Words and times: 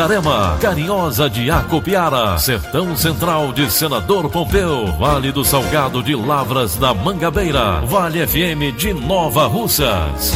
Itarema, 0.00 0.56
Carinhosa 0.58 1.28
de 1.28 1.50
Acopiara, 1.50 2.38
Sertão 2.38 2.96
Central 2.96 3.52
de 3.52 3.70
Senador 3.70 4.30
Pompeu, 4.30 4.86
Vale 4.98 5.30
do 5.30 5.44
Salgado 5.44 6.02
de 6.02 6.14
Lavras 6.14 6.74
da 6.76 6.94
Mangabeira, 6.94 7.82
Vale 7.82 8.26
FM 8.26 8.74
de 8.78 8.94
Nova 8.94 9.46
Russas. 9.46 10.32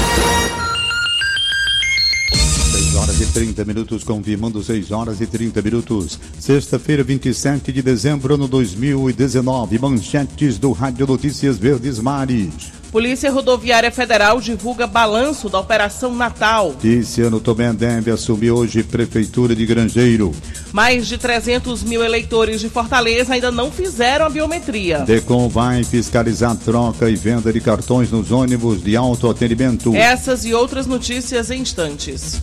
6 2.73 2.95
horas 2.95 3.21
e 3.23 3.27
30 3.33 3.65
minutos, 3.65 4.05
confirmando 4.05 4.63
6 4.63 4.91
horas 4.91 5.23
e 5.23 5.27
30 5.27 5.63
minutos. 5.63 6.21
Sexta-feira, 6.39 7.03
27 7.03 7.73
de 7.73 7.81
dezembro, 7.81 8.35
ano 8.35 8.47
2019. 8.47 9.79
Manchetes 9.79 10.59
do 10.59 10.73
Rádio 10.73 11.07
Notícias 11.07 11.57
Verdes 11.57 11.99
Mares. 11.99 12.84
Polícia 12.95 13.29
Rodoviária 13.29 13.91
Federal 13.91 14.41
divulga 14.41 14.87
balanço 14.87 15.49
da 15.49 15.59
Operação 15.59 16.15
Natal. 16.15 16.77
Ticiano 16.81 17.41
Tomé 17.41 17.73
deve 17.73 18.09
assumir 18.09 18.53
hoje 18.53 18.85
Prefeitura 18.85 19.53
de 19.53 19.67
Grangeiro. 19.67 20.33
Mais 20.73 21.09
de 21.09 21.19
300 21.19 21.83
mil 21.83 22.05
eleitores 22.05 22.61
de 22.61 22.69
Fortaleza 22.69 23.35
ainda 23.35 23.51
não 23.51 23.73
fizeram 23.73 24.27
a 24.27 24.31
biometria. 24.31 25.01
Decom 25.01 25.49
vai 25.49 25.83
fiscalizar 25.83 26.55
troca 26.55 27.11
e 27.11 27.17
venda 27.17 27.53
de 27.53 27.61
cartões 27.61 28.13
nos 28.13 28.31
ônibus 28.31 28.81
de 28.81 28.95
autoatendimento. 28.95 29.93
Essas 29.97 30.45
e 30.45 30.55
outras 30.55 30.87
notícias 30.87 31.51
em 31.51 31.63
instantes. 31.63 32.41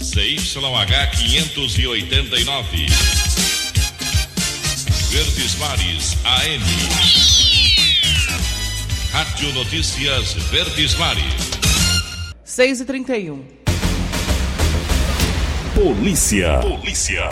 CYH 0.00 1.10
589. 1.10 2.86
Verdes 5.10 5.58
Mares 5.58 6.16
AM. 6.24 7.45
Rádio 9.16 9.50
Notícias 9.54 10.34
Verdes 10.34 10.94
Mares. 10.96 11.24
6 12.44 12.82
e 12.82 12.84
31 12.84 13.42
Polícia. 15.74 16.60
Polícia. 16.60 17.30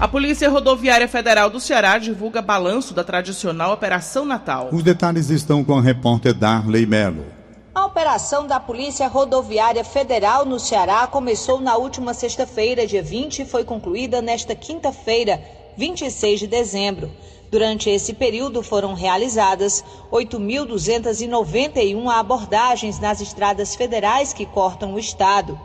A 0.00 0.08
Polícia 0.08 0.48
Rodoviária 0.48 1.06
Federal 1.06 1.50
do 1.50 1.60
Ceará 1.60 1.98
divulga 1.98 2.40
balanço 2.40 2.94
da 2.94 3.04
tradicional 3.04 3.74
Operação 3.74 4.24
Natal. 4.24 4.70
Os 4.72 4.82
detalhes 4.82 5.28
estão 5.28 5.62
com 5.62 5.76
a 5.76 5.82
repórter 5.82 6.32
Darley 6.32 6.86
Melo. 6.86 7.26
A 7.74 7.84
operação 7.84 8.46
da 8.46 8.58
Polícia 8.58 9.06
Rodoviária 9.06 9.84
Federal 9.84 10.46
no 10.46 10.58
Ceará 10.58 11.06
começou 11.06 11.60
na 11.60 11.76
última 11.76 12.14
sexta-feira, 12.14 12.86
dia 12.86 13.02
20, 13.02 13.42
e 13.42 13.44
foi 13.44 13.64
concluída 13.64 14.22
nesta 14.22 14.54
quinta-feira, 14.54 15.42
26 15.76 16.40
de 16.40 16.46
dezembro. 16.46 17.10
Durante 17.54 17.88
esse 17.88 18.12
período 18.12 18.64
foram 18.64 18.94
realizadas 18.94 19.84
8.291 20.10 22.08
abordagens 22.08 22.98
nas 22.98 23.20
estradas 23.20 23.76
federais 23.76 24.32
que 24.32 24.44
cortam 24.44 24.94
o 24.94 24.98
estado. 24.98 25.56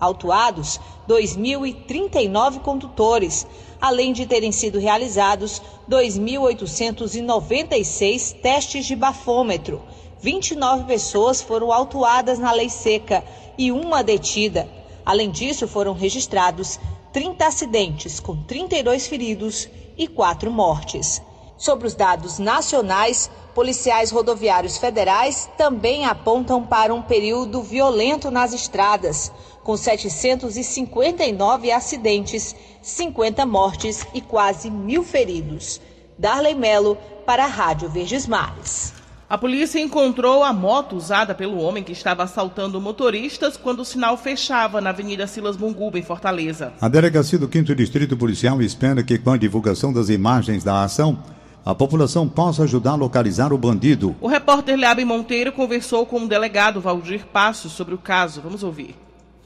Autuados 0.00 0.80
2.039 1.08 2.58
condutores, 2.58 3.46
além 3.80 4.12
de 4.12 4.26
terem 4.26 4.50
sido 4.50 4.80
realizados 4.80 5.62
2.896 5.88 8.40
testes 8.40 8.84
de 8.84 8.96
bafômetro. 8.96 9.80
29 10.20 10.82
pessoas 10.82 11.40
foram 11.40 11.72
autuadas 11.72 12.40
na 12.40 12.50
lei 12.50 12.68
seca 12.68 13.22
e 13.56 13.70
uma 13.70 14.02
detida. 14.02 14.68
Além 15.04 15.30
disso, 15.30 15.68
foram 15.68 15.92
registrados 15.92 16.80
30 17.12 17.46
acidentes, 17.46 18.18
com 18.18 18.34
32 18.34 19.06
feridos 19.06 19.68
e 19.96 20.08
4 20.08 20.50
mortes. 20.50 21.24
Sobre 21.56 21.86
os 21.86 21.94
dados 21.94 22.38
nacionais, 22.38 23.30
policiais 23.54 24.10
rodoviários 24.10 24.76
federais 24.76 25.48
também 25.56 26.04
apontam 26.04 26.62
para 26.62 26.92
um 26.94 27.00
período 27.00 27.62
violento 27.62 28.30
nas 28.30 28.52
estradas, 28.52 29.32
com 29.64 29.76
759 29.76 31.72
acidentes, 31.72 32.54
50 32.82 33.46
mortes 33.46 34.06
e 34.12 34.20
quase 34.20 34.70
mil 34.70 35.02
feridos. 35.02 35.80
Darley 36.18 36.54
Melo 36.54 36.96
para 37.24 37.44
a 37.44 37.48
Rádio 37.48 37.88
Verdes 37.88 38.26
Mares. 38.26 38.94
A 39.28 39.36
polícia 39.36 39.80
encontrou 39.80 40.44
a 40.44 40.52
moto 40.52 40.94
usada 40.94 41.34
pelo 41.34 41.58
homem 41.58 41.82
que 41.82 41.90
estava 41.90 42.22
assaltando 42.22 42.80
motoristas 42.80 43.56
quando 43.56 43.80
o 43.80 43.84
sinal 43.84 44.16
fechava 44.16 44.80
na 44.80 44.90
Avenida 44.90 45.26
Silas 45.26 45.56
Munguba, 45.56 45.98
em 45.98 46.02
Fortaleza. 46.02 46.72
A 46.80 46.88
delegacia 46.88 47.36
do 47.36 47.50
5 47.52 47.74
Distrito 47.74 48.16
Policial 48.16 48.62
espera 48.62 49.02
que, 49.02 49.18
com 49.18 49.32
a 49.32 49.36
divulgação 49.36 49.92
das 49.92 50.10
imagens 50.10 50.62
da 50.62 50.84
ação, 50.84 51.18
a 51.66 51.74
população 51.74 52.28
possa 52.28 52.62
ajudar 52.62 52.92
a 52.92 52.94
localizar 52.94 53.52
o 53.52 53.58
bandido. 53.58 54.14
O 54.20 54.28
repórter 54.28 54.78
Leabe 54.78 55.04
Monteiro 55.04 55.50
conversou 55.50 56.06
com 56.06 56.20
o 56.20 56.28
delegado 56.28 56.80
Valdir 56.80 57.26
Passos 57.26 57.72
sobre 57.72 57.92
o 57.92 57.98
caso. 57.98 58.40
Vamos 58.40 58.62
ouvir. 58.62 58.94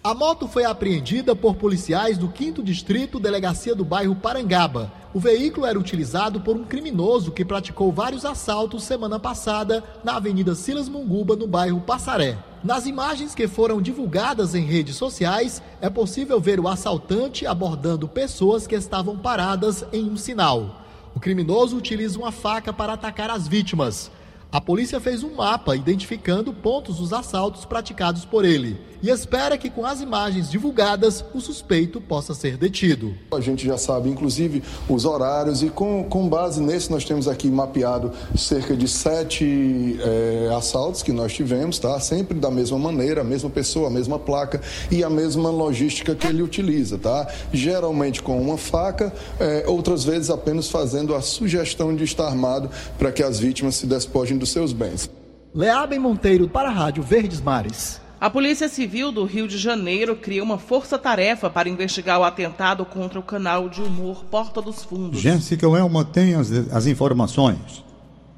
A 0.04 0.12
moto 0.12 0.46
foi 0.46 0.66
apreendida 0.66 1.34
por 1.34 1.54
policiais 1.54 2.18
do 2.18 2.30
5 2.30 2.62
Distrito 2.62 3.18
Delegacia 3.18 3.74
do 3.74 3.86
bairro 3.86 4.14
Parangaba. 4.14 4.92
O 5.14 5.18
veículo 5.18 5.64
era 5.64 5.78
utilizado 5.78 6.42
por 6.42 6.56
um 6.56 6.64
criminoso 6.64 7.32
que 7.32 7.44
praticou 7.44 7.90
vários 7.90 8.26
assaltos 8.26 8.84
semana 8.84 9.18
passada 9.18 9.82
na 10.04 10.16
Avenida 10.16 10.54
Silas 10.54 10.90
Munguba, 10.90 11.34
no 11.34 11.46
bairro 11.46 11.80
Passaré. 11.80 12.36
Nas 12.62 12.86
imagens 12.86 13.34
que 13.34 13.48
foram 13.48 13.80
divulgadas 13.80 14.54
em 14.54 14.66
redes 14.66 14.96
sociais, 14.96 15.62
é 15.80 15.88
possível 15.88 16.38
ver 16.38 16.60
o 16.60 16.68
assaltante 16.68 17.46
abordando 17.46 18.06
pessoas 18.06 18.66
que 18.66 18.74
estavam 18.74 19.16
paradas 19.16 19.86
em 19.90 20.04
um 20.04 20.18
sinal. 20.18 20.79
O 21.20 21.22
criminoso 21.22 21.76
utiliza 21.76 22.18
uma 22.18 22.32
faca 22.32 22.72
para 22.72 22.94
atacar 22.94 23.28
as 23.28 23.46
vítimas. 23.46 24.10
A 24.52 24.60
polícia 24.60 24.98
fez 24.98 25.22
um 25.22 25.36
mapa 25.36 25.76
identificando 25.76 26.52
pontos 26.52 26.96
dos 26.96 27.12
assaltos 27.12 27.64
praticados 27.64 28.24
por 28.24 28.44
ele 28.44 28.76
e 29.02 29.08
espera 29.08 29.56
que 29.56 29.70
com 29.70 29.86
as 29.86 30.00
imagens 30.00 30.50
divulgadas 30.50 31.24
o 31.32 31.40
suspeito 31.40 32.00
possa 32.00 32.34
ser 32.34 32.56
detido. 32.56 33.14
A 33.32 33.40
gente 33.40 33.64
já 33.64 33.78
sabe, 33.78 34.10
inclusive, 34.10 34.62
os 34.88 35.04
horários 35.04 35.62
e 35.62 35.70
com, 35.70 36.04
com 36.04 36.28
base 36.28 36.60
nesse 36.60 36.90
nós 36.90 37.04
temos 37.04 37.26
aqui 37.26 37.48
mapeado 37.48 38.12
cerca 38.36 38.76
de 38.76 38.86
sete 38.86 39.98
é, 40.00 40.54
assaltos 40.54 41.02
que 41.02 41.12
nós 41.12 41.32
tivemos, 41.32 41.78
tá? 41.78 41.98
Sempre 42.00 42.38
da 42.38 42.50
mesma 42.50 42.78
maneira, 42.78 43.22
a 43.22 43.24
mesma 43.24 43.48
pessoa, 43.48 43.86
a 43.86 43.90
mesma 43.90 44.18
placa 44.18 44.60
e 44.90 45.02
a 45.02 45.08
mesma 45.08 45.50
logística 45.50 46.14
que 46.14 46.26
ele 46.26 46.42
utiliza, 46.42 46.98
tá? 46.98 47.26
Geralmente 47.52 48.22
com 48.22 48.40
uma 48.40 48.58
faca, 48.58 49.12
é, 49.38 49.64
outras 49.66 50.04
vezes 50.04 50.28
apenas 50.28 50.68
fazendo 50.68 51.14
a 51.14 51.22
sugestão 51.22 51.94
de 51.94 52.04
estar 52.04 52.26
armado 52.26 52.68
para 52.98 53.10
que 53.10 53.22
as 53.22 53.38
vítimas 53.38 53.76
se 53.76 53.86
despojem 53.86 54.36
dos 54.40 54.50
seus 54.50 54.72
bens. 54.72 55.08
Leabem 55.54 55.98
Monteiro 55.98 56.48
para 56.48 56.68
a 56.68 56.72
Rádio 56.72 57.02
Verdes 57.02 57.40
Mares. 57.40 58.00
A 58.20 58.28
Polícia 58.28 58.68
Civil 58.68 59.10
do 59.10 59.24
Rio 59.24 59.48
de 59.48 59.56
Janeiro 59.56 60.14
cria 60.14 60.42
uma 60.42 60.58
força-tarefa 60.58 61.48
para 61.48 61.68
investigar 61.68 62.20
o 62.20 62.24
atentado 62.24 62.84
contra 62.84 63.18
o 63.18 63.22
canal 63.22 63.68
de 63.68 63.80
humor 63.80 64.24
Porta 64.24 64.60
dos 64.60 64.84
Fundos. 64.84 65.20
Jéssica 65.20 65.66
Elma 65.66 66.04
tem 66.04 66.34
as, 66.34 66.50
as 66.50 66.86
informações. 66.86 67.82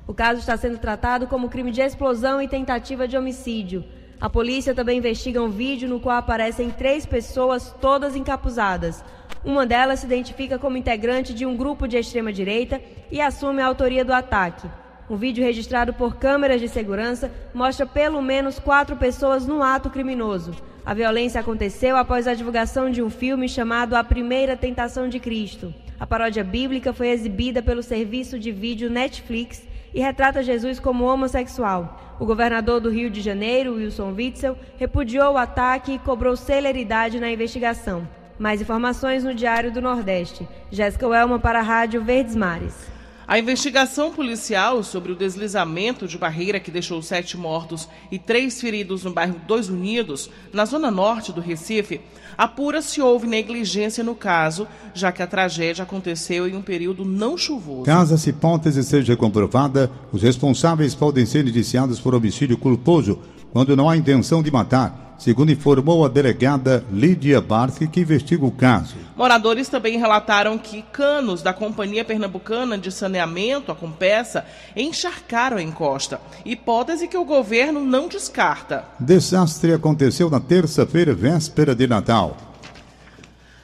O 0.06 0.14
caso 0.14 0.40
está 0.40 0.56
sendo 0.56 0.78
tratado 0.78 1.26
como 1.26 1.49
crime 1.49 1.72
de 1.72 1.81
explosão 1.81 2.40
e 2.40 2.46
tentativa 2.46 3.08
de 3.08 3.16
homicídio. 3.16 3.84
A 4.20 4.31
polícia 4.31 4.72
também 4.72 4.99
investiga 4.99 5.43
um 5.43 5.50
vídeo 5.50 5.88
no 5.88 5.99
qual 5.99 6.16
aparecem 6.16 6.70
três 6.70 7.04
pessoas 7.04 7.75
todas 7.81 8.14
encapuzadas. 8.14 9.02
Uma 9.44 9.66
delas 9.66 9.99
se 9.99 10.06
identifica 10.06 10.60
como 10.60 10.76
integrante 10.76 11.34
de 11.34 11.44
um 11.44 11.56
grupo 11.56 11.88
de 11.88 11.96
extrema-direita 11.96 12.81
e 13.10 13.20
assume 13.20 13.60
a 13.60 13.66
autoria 13.66 14.04
do 14.04 14.12
ataque. 14.12 14.69
Um 15.12 15.17
vídeo 15.19 15.44
registrado 15.44 15.93
por 15.93 16.17
câmeras 16.17 16.59
de 16.59 16.70
segurança 16.70 17.31
mostra 17.53 17.85
pelo 17.85 18.23
menos 18.23 18.59
quatro 18.59 18.97
pessoas 18.97 19.47
no 19.47 19.62
ato 19.62 19.91
criminoso. 19.91 20.53
A 20.87 20.94
violência 20.94 21.38
aconteceu 21.38 21.99
após 21.99 22.26
a 22.26 22.32
divulgação 22.32 22.91
de 22.91 23.03
um 23.03 23.11
filme 23.11 23.47
chamado 23.47 23.94
A 23.94 24.03
Primeira 24.03 24.56
Tentação 24.56 25.11
de 25.11 25.20
Cristo. 25.20 25.75
A 26.00 26.06
paródia 26.06 26.43
bíblica 26.43 26.94
foi 26.94 27.11
exibida 27.11 27.62
pelo 27.62 27.82
serviço 27.82 28.38
de 28.38 28.50
vídeo 28.50 28.88
Netflix 28.88 29.62
e 29.93 30.00
retrata 30.00 30.43
Jesus 30.43 30.81
como 30.81 31.05
homossexual. 31.05 32.17
O 32.19 32.25
governador 32.25 32.81
do 32.81 32.88
Rio 32.88 33.11
de 33.11 33.20
Janeiro, 33.20 33.75
Wilson 33.75 34.14
Witzel, 34.14 34.56
repudiou 34.79 35.35
o 35.35 35.38
ataque 35.38 35.93
e 35.93 35.99
cobrou 35.99 36.37
celeridade 36.37 37.20
na 37.20 37.31
investigação. 37.31 38.09
Mais 38.38 38.62
informações 38.62 39.23
no 39.23 39.35
Diário 39.35 39.70
do 39.70 39.82
Nordeste. 39.82 40.49
Jéssica 40.70 41.06
Welma 41.06 41.38
para 41.38 41.59
a 41.59 41.62
Rádio 41.62 42.03
Verdes 42.03 42.35
Mares. 42.35 43.01
A 43.27 43.39
investigação 43.39 44.11
policial 44.11 44.83
sobre 44.83 45.13
o 45.13 45.17
deslizamento 45.17 46.09
de 46.09 46.19
barreira 46.19 46.59
que 46.59 46.71
deixou 46.71 47.01
sete 47.01 47.37
mortos 47.37 47.89
e 48.11 48.19
três 48.19 48.61
feridos 48.61 49.05
no 49.05 49.13
bairro 49.13 49.37
Dois 49.47 49.69
Unidos, 49.69 50.29
na 50.53 50.65
zona 50.65 50.91
norte 50.91 51.33
do 51.33 51.41
Recife, 51.41 52.01
apura 52.37 52.83
se 52.83 53.01
houve 53.01 53.27
negligência 53.27 54.03
no 54.03 54.15
caso, 54.15 54.67
já 54.93 55.13
que 55.13 55.23
a 55.23 55.27
tragédia 55.27 55.85
aconteceu 55.85 56.49
em 56.49 56.57
um 56.57 56.63
período 56.63 57.05
não 57.05 57.39
chuvoso. 57.39 57.85
Caso 57.85 58.15
essa 58.15 58.29
hipótese 58.29 58.83
seja 58.83 59.17
comprovada, 59.17 59.91
os 60.13 60.23
responsáveis 60.23 60.95
podem 60.95 61.25
ser 61.25 61.47
indiciados 61.47 62.01
por 62.01 62.15
homicídio 62.15 62.59
culposo, 62.59 63.21
quando 63.53 63.77
não 63.77 63.89
há 63.89 63.97
intenção 63.97 64.43
de 64.43 64.51
matar 64.51 65.12
segundo 65.23 65.53
informou 65.53 66.05
a 66.05 66.09
delegada 66.09 66.85
Lídia 66.91 67.41
Barque, 67.41 67.87
que 67.87 68.01
investiga 68.01 68.45
o 68.45 68.51
caso. 68.51 68.97
Moradores 69.17 69.69
também 69.69 69.97
relataram 69.97 70.59
que 70.59 70.83
canos 70.83 71.43
da 71.43 71.53
Companhia 71.53 72.05
Pernambucana 72.05 72.77
de 72.77 72.91
Saneamento, 72.91 73.71
a 73.71 73.75
Compessa, 73.75 74.45
encharcaram 74.75 75.59
a 75.59 75.63
encosta, 75.63 76.21
hipótese 76.45 77.07
que 77.07 77.17
o 77.17 77.25
governo 77.25 77.85
não 77.85 78.09
descarta. 78.09 78.85
Desastre 78.99 79.73
aconteceu 79.73 80.29
na 80.29 80.41
terça-feira, 80.41 81.15
véspera 81.15 81.73
de 81.73 81.87
Natal. 81.87 82.51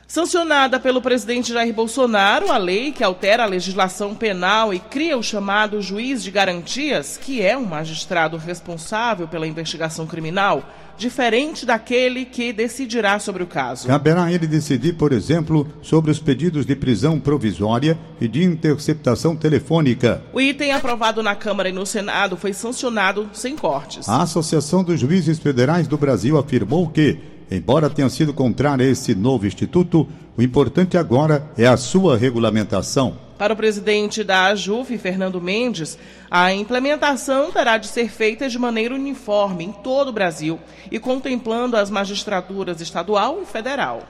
Sancionada 0.09 0.81
pelo 0.81 1.03
presidente 1.03 1.53
Jair 1.53 1.75
Bolsonaro, 1.75 2.51
a 2.51 2.57
lei 2.57 2.93
que 2.93 3.05
altera 3.05 3.43
a 3.43 3.47
legislação 3.47 4.15
penal 4.15 4.73
e 4.73 4.79
cria 4.79 5.19
o 5.19 5.23
chamado 5.23 5.83
juiz 5.83 6.23
de 6.23 6.31
garantias, 6.31 7.19
que 7.19 7.43
é 7.43 7.59
um 7.59 7.67
magistrado 7.67 8.39
responsável 8.39 9.29
pela 9.29 9.47
investigação 9.47 10.07
criminal, 10.07 10.65
diferente 10.97 11.67
daquele 11.67 12.25
que 12.25 12.55
decidirá 12.55 13.19
sobre 13.19 13.43
o 13.43 13.47
caso. 13.47 13.87
Caberá 13.87 14.33
ele 14.33 14.47
decidir, 14.47 14.95
por 14.95 15.13
exemplo, 15.13 15.69
sobre 15.83 16.11
os 16.11 16.19
pedidos 16.19 16.65
de 16.65 16.75
prisão 16.75 17.21
provisória 17.21 17.99
e 18.19 18.27
de 18.27 18.43
interceptação 18.43 19.37
telefônica. 19.37 20.23
O 20.33 20.41
item 20.41 20.73
aprovado 20.73 21.23
na 21.23 21.37
Câmara 21.37 21.69
e 21.69 21.73
no 21.73 21.85
Senado 21.85 22.35
foi 22.35 22.55
sancionado 22.55 23.29
sem 23.35 23.55
cortes. 23.55 24.09
A 24.09 24.23
Associação 24.23 24.83
dos 24.83 24.99
Juízes 24.99 25.39
Federais 25.39 25.87
do 25.87 25.99
Brasil 25.99 26.39
afirmou 26.39 26.89
que 26.89 27.37
Embora 27.51 27.89
tenha 27.89 28.09
sido 28.11 28.35
contrário 28.35 28.85
a 28.85 28.89
esse 28.89 29.15
novo 29.15 29.47
instituto, 29.47 30.07
o 30.37 30.43
importante 30.43 30.99
agora 30.99 31.51
é 31.57 31.67
a 31.67 31.79
sua 31.79 32.17
regulamentação. 32.17 33.17
Para 33.39 33.55
o 33.55 33.57
presidente 33.57 34.23
da 34.23 34.47
AJUF, 34.47 34.99
Fernando 34.99 35.41
Mendes, 35.41 35.97
a 36.31 36.53
implementação 36.53 37.51
terá 37.51 37.79
de 37.79 37.87
ser 37.87 38.11
feita 38.11 38.49
de 38.49 38.59
maneira 38.59 38.95
uniforme 38.95 39.65
em 39.65 39.73
todo 39.73 40.09
o 40.09 40.13
Brasil 40.13 40.59
e 40.91 40.99
contemplando 40.99 41.77
as 41.77 41.89
magistraturas 41.89 42.81
estadual 42.81 43.41
e 43.41 43.47
federal. 43.47 44.03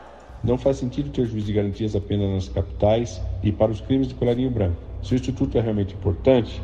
Não 0.43 0.57
faz 0.57 0.79
sentido 0.79 1.11
ter 1.11 1.27
juiz 1.27 1.45
de 1.45 1.53
garantias 1.53 1.95
apenas 1.95 2.31
nas 2.31 2.49
capitais 2.49 3.21
e 3.43 3.53
para 3.53 3.71
os 3.71 3.81
crimes 3.81 4.09
de 4.09 4.15
colarinho 4.15 4.51
branco. 4.51 4.88
Se 5.03 5.15
o 5.15 5.17
Instituto 5.17 5.57
é 5.57 5.61
realmente 5.61 5.95
importante, 5.95 6.61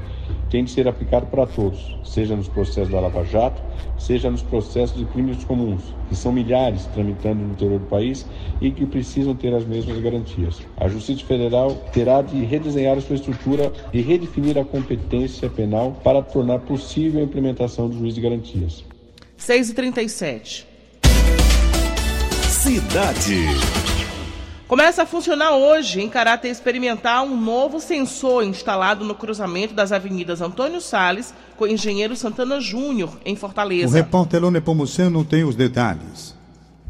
tem 0.50 0.64
de 0.64 0.70
ser 0.70 0.86
aplicado 0.86 1.26
para 1.26 1.46
todos, 1.46 1.96
seja 2.04 2.36
nos 2.36 2.48
processos 2.48 2.90
da 2.90 3.00
Lava 3.00 3.24
Jato, 3.24 3.62
seja 3.98 4.30
nos 4.30 4.42
processos 4.42 4.96
de 4.96 5.04
crimes 5.06 5.44
comuns, 5.44 5.82
que 6.08 6.16
são 6.16 6.32
milhares 6.32 6.86
tramitando 6.86 7.42
no 7.42 7.52
interior 7.52 7.78
do 7.78 7.86
país 7.86 8.26
e 8.60 8.70
que 8.70 8.86
precisam 8.86 9.34
ter 9.34 9.54
as 9.54 9.64
mesmas 9.64 9.98
garantias. 10.00 10.60
A 10.76 10.88
Justiça 10.88 11.24
Federal 11.24 11.72
terá 11.92 12.22
de 12.22 12.44
redesenhar 12.44 12.98
a 12.98 13.00
sua 13.00 13.16
estrutura 13.16 13.72
e 13.92 14.00
redefinir 14.00 14.58
a 14.58 14.64
competência 14.64 15.48
penal 15.48 15.92
para 16.02 16.22
tornar 16.22 16.60
possível 16.60 17.20
a 17.20 17.24
implementação 17.24 17.88
do 17.88 17.98
juiz 17.98 18.14
de 18.14 18.20
garantias. 18.20 18.84
6 19.36 19.70
e 19.70 19.74
37 19.74 20.66
Cidade. 22.64 23.83
Começa 24.74 25.04
a 25.04 25.06
funcionar 25.06 25.52
hoje, 25.52 26.00
em 26.00 26.08
caráter 26.08 26.48
experimental, 26.48 27.26
um 27.26 27.40
novo 27.40 27.78
sensor 27.78 28.42
instalado 28.42 29.04
no 29.04 29.14
cruzamento 29.14 29.72
das 29.72 29.92
avenidas 29.92 30.40
Antônio 30.40 30.80
Sales 30.80 31.32
com 31.56 31.64
Engenheiro 31.64 32.16
Santana 32.16 32.60
Júnior, 32.60 33.16
em 33.24 33.36
Fortaleza. 33.36 33.86
O 33.86 33.92
repórter 33.92 34.42
Lone 34.42 34.60
Pomuceno 34.60 35.24
tem 35.24 35.44
os 35.44 35.54
detalhes. 35.54 36.34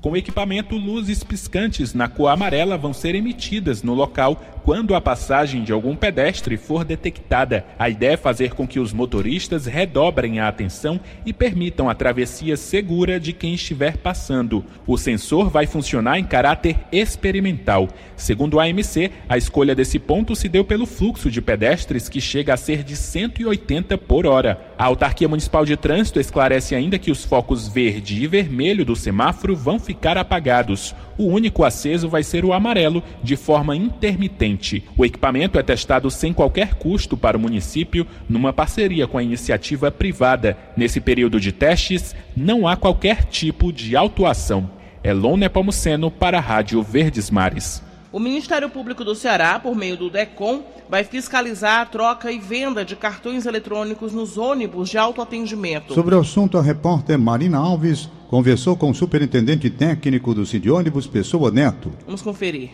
Com 0.05 0.15
equipamento, 0.15 0.77
luzes 0.77 1.25
piscantes 1.25 1.95
na 1.95 2.09
cor 2.09 2.29
amarela 2.29 2.77
vão 2.77 2.93
ser 2.93 3.15
emitidas 3.15 3.83
no 3.83 3.95
local 3.95 4.39
quando 4.63 4.95
a 4.95 5.01
passagem 5.01 5.65
de 5.65 5.73
algum 5.73 5.97
pedestre 5.97 6.59
for 6.59 6.85
detectada. 6.85 7.65
A 7.79 7.89
ideia 7.89 8.13
é 8.13 8.17
fazer 8.17 8.53
com 8.53 8.67
que 8.67 8.79
os 8.79 8.93
motoristas 8.93 9.65
redobrem 9.65 10.41
a 10.41 10.49
atenção 10.49 11.01
e 11.25 11.33
permitam 11.33 11.89
a 11.89 11.95
travessia 11.95 12.55
segura 12.55 13.19
de 13.19 13.33
quem 13.33 13.55
estiver 13.55 13.97
passando. 13.97 14.63
O 14.87 14.99
sensor 14.99 15.49
vai 15.49 15.67
funcionar 15.67 16.19
em 16.19 16.25
caráter 16.25 16.77
experimental. 16.93 17.89
Segundo 18.15 18.61
a 18.61 18.65
AMC, 18.65 19.11
a 19.27 19.39
escolha 19.39 19.75
desse 19.75 19.99
ponto 19.99 20.37
se 20.37 20.51
deu 20.51 20.65
pelo 20.65 20.85
fluxo 20.85 21.31
de 21.31 21.41
pedestres 21.41 22.11
que 22.11 22.21
chega 22.21 22.53
a 22.53 22.59
ser 22.59 22.83
de 22.83 22.95
180 22.95 23.97
por 23.97 24.27
hora. 24.27 24.61
A 24.77 24.85
Autarquia 24.85 25.29
Municipal 25.29 25.65
de 25.65 25.79
Trânsito 25.79 26.21
esclarece 26.21 26.75
ainda 26.75 26.99
que 26.99 27.11
os 27.11 27.25
focos 27.25 27.69
verde 27.69 28.23
e 28.23 28.27
vermelho 28.27 28.85
do 28.85 28.95
semáforo 28.95 29.57
vão 29.57 29.79
ficar 29.79 29.94
apagados. 30.19 30.95
O 31.17 31.27
único 31.27 31.63
aceso 31.65 32.09
vai 32.09 32.23
ser 32.23 32.45
o 32.45 32.53
amarelo, 32.53 33.03
de 33.23 33.37
forma 33.37 33.77
intermitente. 33.77 34.83
O 34.97 35.05
equipamento 35.05 35.59
é 35.59 35.63
testado 35.63 36.11
sem 36.11 36.33
qualquer 36.33 36.75
custo 36.75 37.17
para 37.17 37.37
o 37.37 37.41
município, 37.41 38.07
numa 38.29 38.53
parceria 38.53 39.07
com 39.07 39.19
a 39.19 39.23
iniciativa 39.23 39.91
privada. 39.91 40.57
Nesse 40.77 41.01
período 41.01 41.39
de 41.39 41.53
testes, 41.53 42.17
não 42.37 42.67
há 42.67 42.77
qualquer 42.77 43.25
tipo 43.25 43.73
de 43.73 43.95
autuação. 43.95 44.71
Elon 45.05 45.37
Nepomuceno 45.37 46.11
para 46.11 46.39
a 46.39 46.41
Rádio 46.41 46.83
Verdes 46.83 47.31
Mares. 47.31 47.84
O 48.15 48.21
Ministério 48.21 48.71
Público 48.71 49.05
do 49.05 49.13
Ceará, 49.13 49.59
por 49.59 49.75
meio 49.75 49.97
do 49.97 50.09
DECOM, 50.09 50.63
vai 50.89 51.03
fiscalizar 51.03 51.81
a 51.81 51.85
troca 51.85 52.31
e 52.31 52.39
venda 52.39 52.85
de 52.85 52.95
cartões 52.95 53.45
eletrônicos 53.45 54.13
nos 54.13 54.39
ônibus 54.39 54.89
de 54.89 54.97
autoatendimento. 54.97 55.93
Sobre 55.93 56.15
o 56.15 56.21
assunto, 56.21 56.57
a 56.57 56.63
repórter 56.63 57.19
Marina 57.19 57.59
Alves 57.59 58.09
conversou 58.31 58.77
com 58.77 58.89
o 58.89 58.95
superintendente 58.95 59.69
técnico 59.69 60.33
do 60.33 60.47
Cid 60.47 60.71
Ônibus, 60.71 61.09
Pessoa 61.09 61.51
Neto. 61.51 61.91
Vamos 62.07 62.23
conferir. 62.23 62.71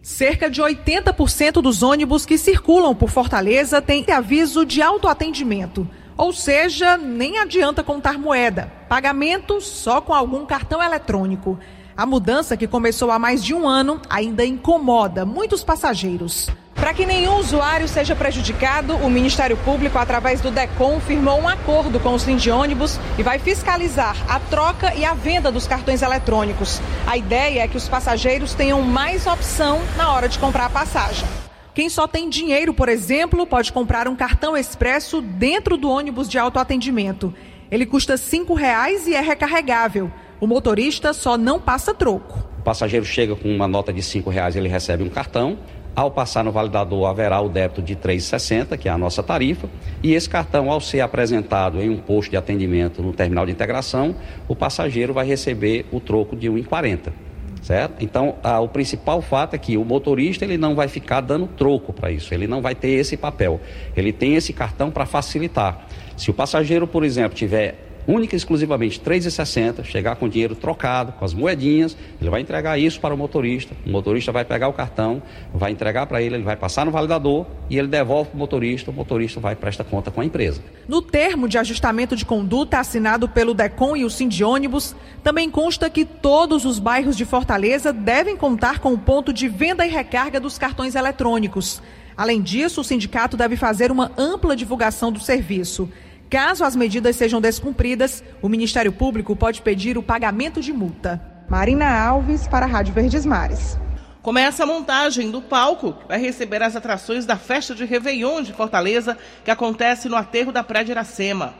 Cerca 0.00 0.48
de 0.48 0.62
80% 0.62 1.60
dos 1.60 1.82
ônibus 1.82 2.24
que 2.24 2.38
circulam 2.38 2.94
por 2.94 3.10
Fortaleza 3.10 3.82
têm 3.82 4.04
aviso 4.08 4.64
de 4.64 4.80
autoatendimento. 4.80 5.84
Ou 6.16 6.32
seja, 6.32 6.96
nem 6.96 7.38
adianta 7.38 7.82
contar 7.82 8.18
moeda. 8.18 8.72
Pagamento 8.88 9.60
só 9.60 10.00
com 10.00 10.14
algum 10.14 10.46
cartão 10.46 10.82
eletrônico. 10.82 11.58
A 11.96 12.06
mudança, 12.06 12.56
que 12.56 12.66
começou 12.66 13.10
há 13.10 13.18
mais 13.18 13.42
de 13.42 13.54
um 13.54 13.68
ano, 13.68 14.00
ainda 14.08 14.44
incomoda 14.44 15.24
muitos 15.24 15.62
passageiros. 15.62 16.48
Para 16.74 16.92
que 16.92 17.06
nenhum 17.06 17.36
usuário 17.36 17.88
seja 17.88 18.16
prejudicado, 18.16 18.96
o 18.96 19.08
Ministério 19.08 19.56
Público, 19.58 19.96
através 19.96 20.40
do 20.40 20.50
DECOM, 20.50 21.00
firmou 21.00 21.40
um 21.40 21.48
acordo 21.48 22.00
com 22.00 22.12
os 22.12 22.26
ônibus 22.46 22.98
e 23.16 23.22
vai 23.22 23.38
fiscalizar 23.38 24.16
a 24.28 24.38
troca 24.38 24.94
e 24.94 25.04
a 25.04 25.14
venda 25.14 25.50
dos 25.50 25.66
cartões 25.66 26.02
eletrônicos. 26.02 26.80
A 27.06 27.16
ideia 27.16 27.62
é 27.62 27.68
que 27.68 27.76
os 27.76 27.88
passageiros 27.88 28.54
tenham 28.54 28.82
mais 28.82 29.26
opção 29.26 29.80
na 29.96 30.12
hora 30.12 30.28
de 30.28 30.38
comprar 30.38 30.66
a 30.66 30.70
passagem. 30.70 31.26
Quem 31.74 31.88
só 31.88 32.06
tem 32.06 32.30
dinheiro, 32.30 32.72
por 32.72 32.88
exemplo, 32.88 33.44
pode 33.44 33.72
comprar 33.72 34.06
um 34.06 34.14
cartão 34.14 34.56
expresso 34.56 35.20
dentro 35.20 35.76
do 35.76 35.90
ônibus 35.90 36.28
de 36.28 36.38
autoatendimento. 36.38 37.34
Ele 37.68 37.84
custa 37.84 38.12
R$ 38.12 38.20
5,00 38.20 39.08
e 39.08 39.14
é 39.14 39.20
recarregável. 39.20 40.08
O 40.40 40.46
motorista 40.46 41.12
só 41.12 41.36
não 41.36 41.60
passa 41.60 41.92
troco. 41.92 42.38
O 42.60 42.62
passageiro 42.62 43.04
chega 43.04 43.34
com 43.34 43.52
uma 43.52 43.66
nota 43.66 43.92
de 43.92 44.00
R$ 44.00 44.06
5,00, 44.06 44.54
ele 44.54 44.68
recebe 44.68 45.02
um 45.02 45.08
cartão. 45.08 45.58
Ao 45.96 46.12
passar 46.12 46.44
no 46.44 46.52
validador, 46.52 47.06
haverá 47.06 47.40
o 47.40 47.48
débito 47.48 47.82
de 47.82 47.94
R$ 47.94 48.00
3,60, 48.02 48.78
que 48.78 48.88
é 48.88 48.92
a 48.92 48.98
nossa 48.98 49.22
tarifa, 49.22 49.68
e 50.00 50.14
esse 50.14 50.28
cartão, 50.28 50.70
ao 50.70 50.80
ser 50.80 51.00
apresentado 51.00 51.80
em 51.80 51.90
um 51.90 51.96
posto 51.96 52.30
de 52.30 52.36
atendimento 52.36 53.02
no 53.02 53.12
terminal 53.12 53.46
de 53.46 53.52
integração, 53.52 54.14
o 54.46 54.54
passageiro 54.54 55.12
vai 55.12 55.26
receber 55.26 55.86
o 55.90 55.98
troco 55.98 56.36
de 56.36 56.48
R$ 56.48 56.62
1,40. 56.62 57.23
Certo? 57.64 58.04
Então, 58.04 58.34
a, 58.42 58.60
o 58.60 58.68
principal 58.68 59.22
fato 59.22 59.54
é 59.54 59.58
que 59.58 59.78
o 59.78 59.84
motorista 59.86 60.44
ele 60.44 60.58
não 60.58 60.74
vai 60.74 60.86
ficar 60.86 61.22
dando 61.22 61.46
troco 61.46 61.94
para 61.94 62.10
isso, 62.10 62.34
ele 62.34 62.46
não 62.46 62.60
vai 62.60 62.74
ter 62.74 62.90
esse 62.90 63.16
papel. 63.16 63.58
Ele 63.96 64.12
tem 64.12 64.34
esse 64.34 64.52
cartão 64.52 64.90
para 64.90 65.06
facilitar. 65.06 65.86
Se 66.14 66.30
o 66.30 66.34
passageiro, 66.34 66.86
por 66.86 67.02
exemplo, 67.02 67.34
tiver 67.34 67.93
única 68.06 68.34
e 68.34 68.38
exclusivamente 68.38 69.00
3,60, 69.00 69.84
chegar 69.84 70.16
com 70.16 70.26
o 70.26 70.28
dinheiro 70.28 70.54
trocado, 70.54 71.12
com 71.12 71.24
as 71.24 71.32
moedinhas, 71.32 71.96
ele 72.20 72.30
vai 72.30 72.40
entregar 72.40 72.78
isso 72.78 73.00
para 73.00 73.14
o 73.14 73.18
motorista. 73.18 73.74
O 73.86 73.90
motorista 73.90 74.32
vai 74.32 74.44
pegar 74.44 74.68
o 74.68 74.72
cartão, 74.72 75.22
vai 75.52 75.70
entregar 75.70 76.06
para 76.06 76.22
ele, 76.22 76.36
ele 76.36 76.44
vai 76.44 76.56
passar 76.56 76.84
no 76.84 76.92
validador 76.92 77.46
e 77.70 77.78
ele 77.78 77.88
devolve 77.88 78.30
para 78.30 78.36
o 78.36 78.38
motorista, 78.38 78.90
o 78.90 78.94
motorista 78.94 79.40
vai 79.40 79.56
prestar 79.56 79.84
conta 79.84 80.10
com 80.10 80.20
a 80.20 80.24
empresa. 80.24 80.60
No 80.86 81.00
termo 81.00 81.48
de 81.48 81.58
ajustamento 81.58 82.14
de 82.16 82.24
conduta 82.24 82.78
assinado 82.78 83.28
pelo 83.28 83.54
DECOM 83.54 83.96
e 83.96 84.04
o 84.04 84.10
Sind 84.10 84.42
ônibus, 84.42 84.94
também 85.22 85.50
consta 85.50 85.88
que 85.88 86.04
todos 86.04 86.64
os 86.64 86.78
bairros 86.78 87.16
de 87.16 87.24
Fortaleza 87.24 87.92
devem 87.92 88.36
contar 88.36 88.78
com 88.78 88.92
o 88.92 88.98
ponto 88.98 89.32
de 89.32 89.48
venda 89.48 89.86
e 89.86 89.90
recarga 89.90 90.38
dos 90.38 90.58
cartões 90.58 90.94
eletrônicos. 90.94 91.80
Além 92.16 92.40
disso, 92.40 92.80
o 92.80 92.84
sindicato 92.84 93.36
deve 93.36 93.56
fazer 93.56 93.90
uma 93.90 94.12
ampla 94.16 94.54
divulgação 94.54 95.10
do 95.10 95.18
serviço. 95.18 95.88
Caso 96.30 96.64
as 96.64 96.74
medidas 96.74 97.16
sejam 97.16 97.40
descumpridas, 97.40 98.22
o 98.42 98.48
Ministério 98.48 98.92
Público 98.92 99.36
pode 99.36 99.62
pedir 99.62 99.96
o 99.96 100.02
pagamento 100.02 100.60
de 100.60 100.72
multa. 100.72 101.22
Marina 101.48 101.86
Alves, 101.86 102.48
para 102.48 102.66
a 102.66 102.68
Rádio 102.68 102.94
Verdes 102.94 103.24
Mares. 103.24 103.78
Começa 104.22 104.62
a 104.62 104.66
montagem 104.66 105.30
do 105.30 105.42
palco 105.42 105.92
que 105.92 106.08
vai 106.08 106.18
receber 106.18 106.62
as 106.62 106.74
atrações 106.74 107.26
da 107.26 107.36
festa 107.36 107.74
de 107.74 107.84
Réveillon 107.84 108.42
de 108.42 108.54
Fortaleza, 108.54 109.18
que 109.44 109.50
acontece 109.50 110.08
no 110.08 110.16
aterro 110.16 110.50
da 110.50 110.64
Praia 110.64 110.84
de 110.84 110.92
Iracema. 110.92 111.54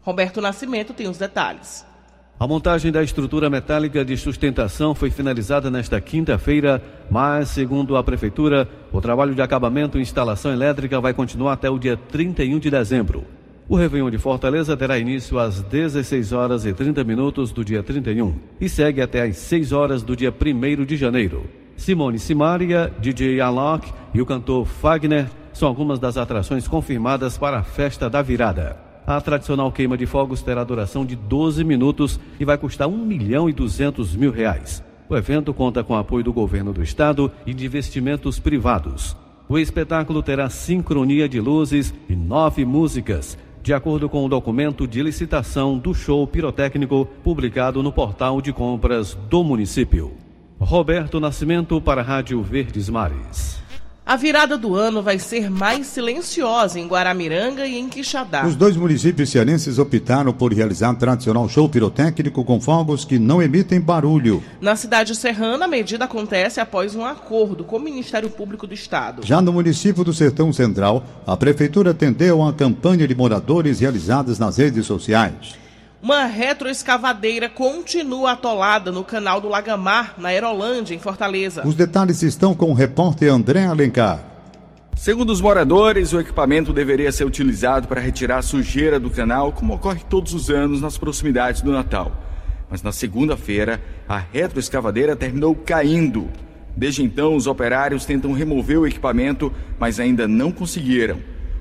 Roberto 0.00 0.40
Nascimento 0.40 0.94
tem 0.94 1.06
os 1.06 1.18
detalhes. 1.18 1.84
A 2.38 2.48
montagem 2.48 2.90
da 2.90 3.00
estrutura 3.00 3.48
metálica 3.48 4.04
de 4.04 4.16
sustentação 4.16 4.92
foi 4.92 5.08
finalizada 5.08 5.70
nesta 5.70 6.00
quinta-feira, 6.00 6.82
mas, 7.08 7.50
segundo 7.50 7.96
a 7.96 8.02
Prefeitura, 8.02 8.68
o 8.92 9.00
trabalho 9.00 9.36
de 9.36 9.40
acabamento 9.40 9.98
e 9.98 10.02
instalação 10.02 10.52
elétrica 10.52 11.00
vai 11.00 11.14
continuar 11.14 11.52
até 11.52 11.70
o 11.70 11.78
dia 11.78 11.96
31 11.96 12.58
de 12.58 12.70
dezembro. 12.70 13.24
O 13.68 13.76
Réveillon 13.76 14.10
de 14.10 14.18
Fortaleza 14.18 14.76
terá 14.76 14.98
início 14.98 15.38
às 15.38 15.62
16 15.62 16.32
horas 16.32 16.66
e 16.66 16.72
30 16.72 17.04
minutos 17.04 17.52
do 17.52 17.64
dia 17.64 17.84
31 17.84 18.34
e 18.60 18.68
segue 18.68 19.00
até 19.00 19.22
às 19.22 19.36
6 19.36 19.70
horas 19.72 20.02
do 20.02 20.16
dia 20.16 20.34
1 20.34 20.84
de 20.84 20.96
janeiro. 20.96 21.44
Simone 21.76 22.18
Simaria, 22.18 22.92
DJ 22.98 23.40
Alok 23.40 23.90
e 24.12 24.20
o 24.20 24.26
cantor 24.26 24.66
Fagner 24.66 25.28
são 25.52 25.68
algumas 25.68 26.00
das 26.00 26.16
atrações 26.16 26.66
confirmadas 26.66 27.38
para 27.38 27.60
a 27.60 27.62
festa 27.62 28.10
da 28.10 28.20
virada. 28.20 28.93
A 29.06 29.20
tradicional 29.20 29.70
queima 29.70 29.98
de 29.98 30.06
fogos 30.06 30.40
terá 30.40 30.64
duração 30.64 31.04
de 31.04 31.14
12 31.14 31.62
minutos 31.62 32.18
e 32.40 32.44
vai 32.44 32.56
custar 32.56 32.88
1 32.88 32.96
milhão 32.96 33.50
e 33.50 33.52
200 33.52 34.16
mil 34.16 34.30
reais. 34.30 34.82
O 35.08 35.16
evento 35.16 35.52
conta 35.52 35.84
com 35.84 35.94
apoio 35.94 36.24
do 36.24 36.32
governo 36.32 36.72
do 36.72 36.82
estado 36.82 37.30
e 37.44 37.52
de 37.52 37.66
investimentos 37.66 38.38
privados. 38.38 39.14
O 39.46 39.58
espetáculo 39.58 40.22
terá 40.22 40.48
sincronia 40.48 41.28
de 41.28 41.38
luzes 41.38 41.92
e 42.08 42.16
nove 42.16 42.64
músicas, 42.64 43.36
de 43.62 43.74
acordo 43.74 44.08
com 44.08 44.24
o 44.24 44.28
documento 44.28 44.86
de 44.86 45.02
licitação 45.02 45.76
do 45.78 45.92
show 45.92 46.26
pirotécnico 46.26 47.06
publicado 47.22 47.82
no 47.82 47.92
portal 47.92 48.40
de 48.40 48.52
compras 48.52 49.14
do 49.28 49.44
município. 49.44 50.12
Roberto 50.58 51.20
Nascimento 51.20 51.78
para 51.78 52.00
a 52.00 52.04
Rádio 52.04 52.42
Verdes 52.42 52.88
Mares. 52.88 53.63
A 54.06 54.16
virada 54.16 54.58
do 54.58 54.74
ano 54.74 55.02
vai 55.02 55.18
ser 55.18 55.50
mais 55.50 55.86
silenciosa 55.86 56.78
em 56.78 56.86
Guaramiranga 56.86 57.66
e 57.66 57.78
em 57.78 57.88
Quixadá. 57.88 58.46
Os 58.46 58.54
dois 58.54 58.76
municípios 58.76 59.30
cearenses 59.30 59.78
optaram 59.78 60.30
por 60.30 60.52
realizar 60.52 60.94
tradicional 60.96 61.48
show 61.48 61.66
pirotécnico 61.70 62.44
com 62.44 62.60
fogos 62.60 63.02
que 63.02 63.18
não 63.18 63.40
emitem 63.40 63.80
barulho. 63.80 64.42
Na 64.60 64.76
cidade 64.76 65.16
serrana, 65.16 65.64
a 65.64 65.68
medida 65.68 66.04
acontece 66.04 66.60
após 66.60 66.94
um 66.94 67.02
acordo 67.02 67.64
com 67.64 67.78
o 67.78 67.80
Ministério 67.80 68.28
Público 68.28 68.66
do 68.66 68.74
Estado. 68.74 69.24
Já 69.24 69.40
no 69.40 69.54
município 69.54 70.04
do 70.04 70.12
Sertão 70.12 70.52
Central, 70.52 71.02
a 71.26 71.34
prefeitura 71.34 71.92
atendeu 71.92 72.42
a 72.42 72.44
uma 72.44 72.52
campanha 72.52 73.08
de 73.08 73.14
moradores 73.14 73.80
realizadas 73.80 74.38
nas 74.38 74.58
redes 74.58 74.84
sociais. 74.84 75.63
Uma 76.04 76.26
retroescavadeira 76.26 77.48
continua 77.48 78.32
atolada 78.32 78.92
no 78.92 79.02
canal 79.02 79.40
do 79.40 79.48
Lagamar, 79.48 80.16
na 80.18 80.28
Aerolândia, 80.28 80.94
em 80.94 80.98
Fortaleza. 80.98 81.66
Os 81.66 81.74
detalhes 81.74 82.22
estão 82.22 82.54
com 82.54 82.70
o 82.70 82.74
repórter 82.74 83.32
André 83.32 83.64
Alencar. 83.64 84.22
Segundo 84.94 85.30
os 85.30 85.40
moradores, 85.40 86.12
o 86.12 86.20
equipamento 86.20 86.74
deveria 86.74 87.10
ser 87.10 87.24
utilizado 87.24 87.88
para 87.88 88.02
retirar 88.02 88.36
a 88.36 88.42
sujeira 88.42 89.00
do 89.00 89.08
canal, 89.08 89.50
como 89.50 89.72
ocorre 89.72 90.02
todos 90.06 90.34
os 90.34 90.50
anos 90.50 90.82
nas 90.82 90.98
proximidades 90.98 91.62
do 91.62 91.72
Natal. 91.72 92.12
Mas 92.68 92.82
na 92.82 92.92
segunda-feira, 92.92 93.82
a 94.06 94.18
retroescavadeira 94.18 95.16
terminou 95.16 95.54
caindo. 95.54 96.28
Desde 96.76 97.02
então, 97.02 97.34
os 97.34 97.46
operários 97.46 98.04
tentam 98.04 98.34
remover 98.34 98.78
o 98.78 98.86
equipamento, 98.86 99.50
mas 99.78 99.98
ainda 99.98 100.28
não 100.28 100.52
conseguiram. 100.52 101.18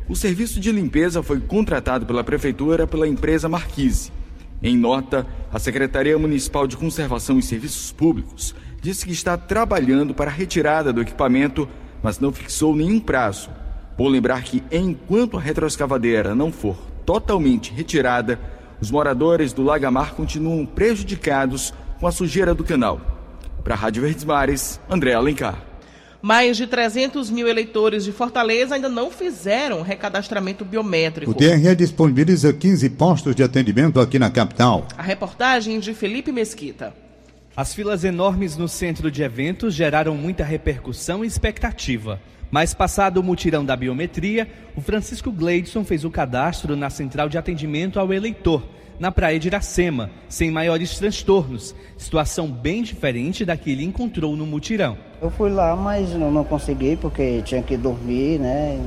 O 0.10 0.18
serviço 0.18 0.60
de 0.60 0.70
limpeza 0.70 1.24
foi 1.24 1.40
contratado 1.40 2.06
pela 2.06 2.26
prefeitura 2.26 2.86
pela 2.86 3.08
empresa 3.08 3.48
Marquise. 3.48 4.12
Em 4.64 4.78
nota, 4.78 5.28
a 5.52 5.60
Secretaria 5.60 6.18
Municipal 6.18 6.66
de 6.66 6.78
Conservação 6.78 7.38
e 7.38 7.44
Serviços 7.44 7.92
Públicos 7.92 8.56
disse 8.82 9.06
que 9.06 9.12
está 9.12 9.36
trabalhando 9.36 10.14
para 10.14 10.32
a 10.32 10.34
retirada 10.34 10.94
do 10.94 11.02
equipamento, 11.02 11.68
mas 12.02 12.18
não 12.18 12.32
fixou 12.32 12.74
nenhum 12.74 12.98
prazo. 12.98 13.50
Vou 13.98 14.08
lembrar 14.08 14.42
que, 14.42 14.64
enquanto 14.72 15.38
a 15.38 15.42
retroescavadeira 15.42 16.34
não 16.34 16.50
for 16.50 16.78
totalmente 17.06 17.74
retirada, 17.74 18.40
os 18.80 18.90
moradores 18.90 19.52
do 19.52 19.64
Lagamar 19.64 20.16
continuam 20.16 20.66
prejudicados 20.66 21.74
com 22.00 22.08
a 22.08 22.12
sujeira 22.12 22.56
do 22.56 22.64
canal. 22.64 23.02
Para 23.66 23.76
a 23.76 23.78
Rádio 23.78 24.04
Verdes 24.04 24.24
Mares, 24.24 24.80
André 24.90 25.14
Alencar. 25.14 25.73
Mais 26.26 26.56
de 26.56 26.66
300 26.66 27.30
mil 27.30 27.50
eleitores 27.50 28.06
de 28.06 28.14
Fortaleza 28.14 28.76
ainda 28.76 28.88
não 28.88 29.12
fizeram 29.12 29.82
recadastramento 29.82 30.64
biométrico. 30.64 31.30
O 31.30 31.34
TRE 31.34 31.76
disponibiliza 31.76 32.54
15 32.54 32.90
postos 32.92 33.36
de 33.36 33.44
atendimento 33.44 34.00
aqui 34.00 34.18
na 34.18 34.32
capital. 34.32 34.88
A 34.98 35.02
reportagem 35.02 35.82
de 35.82 35.94
Felipe 35.94 36.32
Mesquita. 36.32 36.94
As 37.58 37.74
filas 37.74 38.06
enormes 38.06 38.56
no 38.56 38.70
centro 38.70 39.12
de 39.12 39.22
eventos 39.22 39.74
geraram 39.74 40.16
muita 40.16 40.46
repercussão 40.46 41.26
e 41.26 41.28
expectativa. 41.28 42.22
Mas 42.50 42.74
passado 42.74 43.18
o 43.18 43.24
mutirão 43.24 43.66
da 43.66 43.76
biometria, 43.76 44.48
o 44.78 44.82
Francisco 44.82 45.30
Gleidson 45.30 45.84
fez 45.84 46.06
o 46.06 46.10
cadastro 46.10 46.78
na 46.78 46.90
central 46.90 47.28
de 47.28 47.38
atendimento 47.38 48.00
ao 48.00 48.14
eleitor 48.14 48.64
na 49.04 49.12
praia 49.12 49.38
de 49.38 49.50
Iracema, 49.50 50.10
sem 50.30 50.50
maiores 50.50 50.98
transtornos. 50.98 51.76
Situação 51.98 52.50
bem 52.50 52.82
diferente 52.82 53.44
da 53.44 53.58
que 53.58 53.70
ele 53.70 53.84
encontrou 53.84 54.34
no 54.38 54.46
mutirão. 54.46 54.98
Eu 55.22 55.30
fui 55.30 55.50
lá, 55.50 55.76
mas 55.76 56.12
não, 56.12 56.32
não 56.32 56.46
consegui 56.46 56.96
porque 56.96 57.42
tinha 57.42 57.62
que 57.62 57.76
dormir, 57.76 58.40
né? 58.40 58.80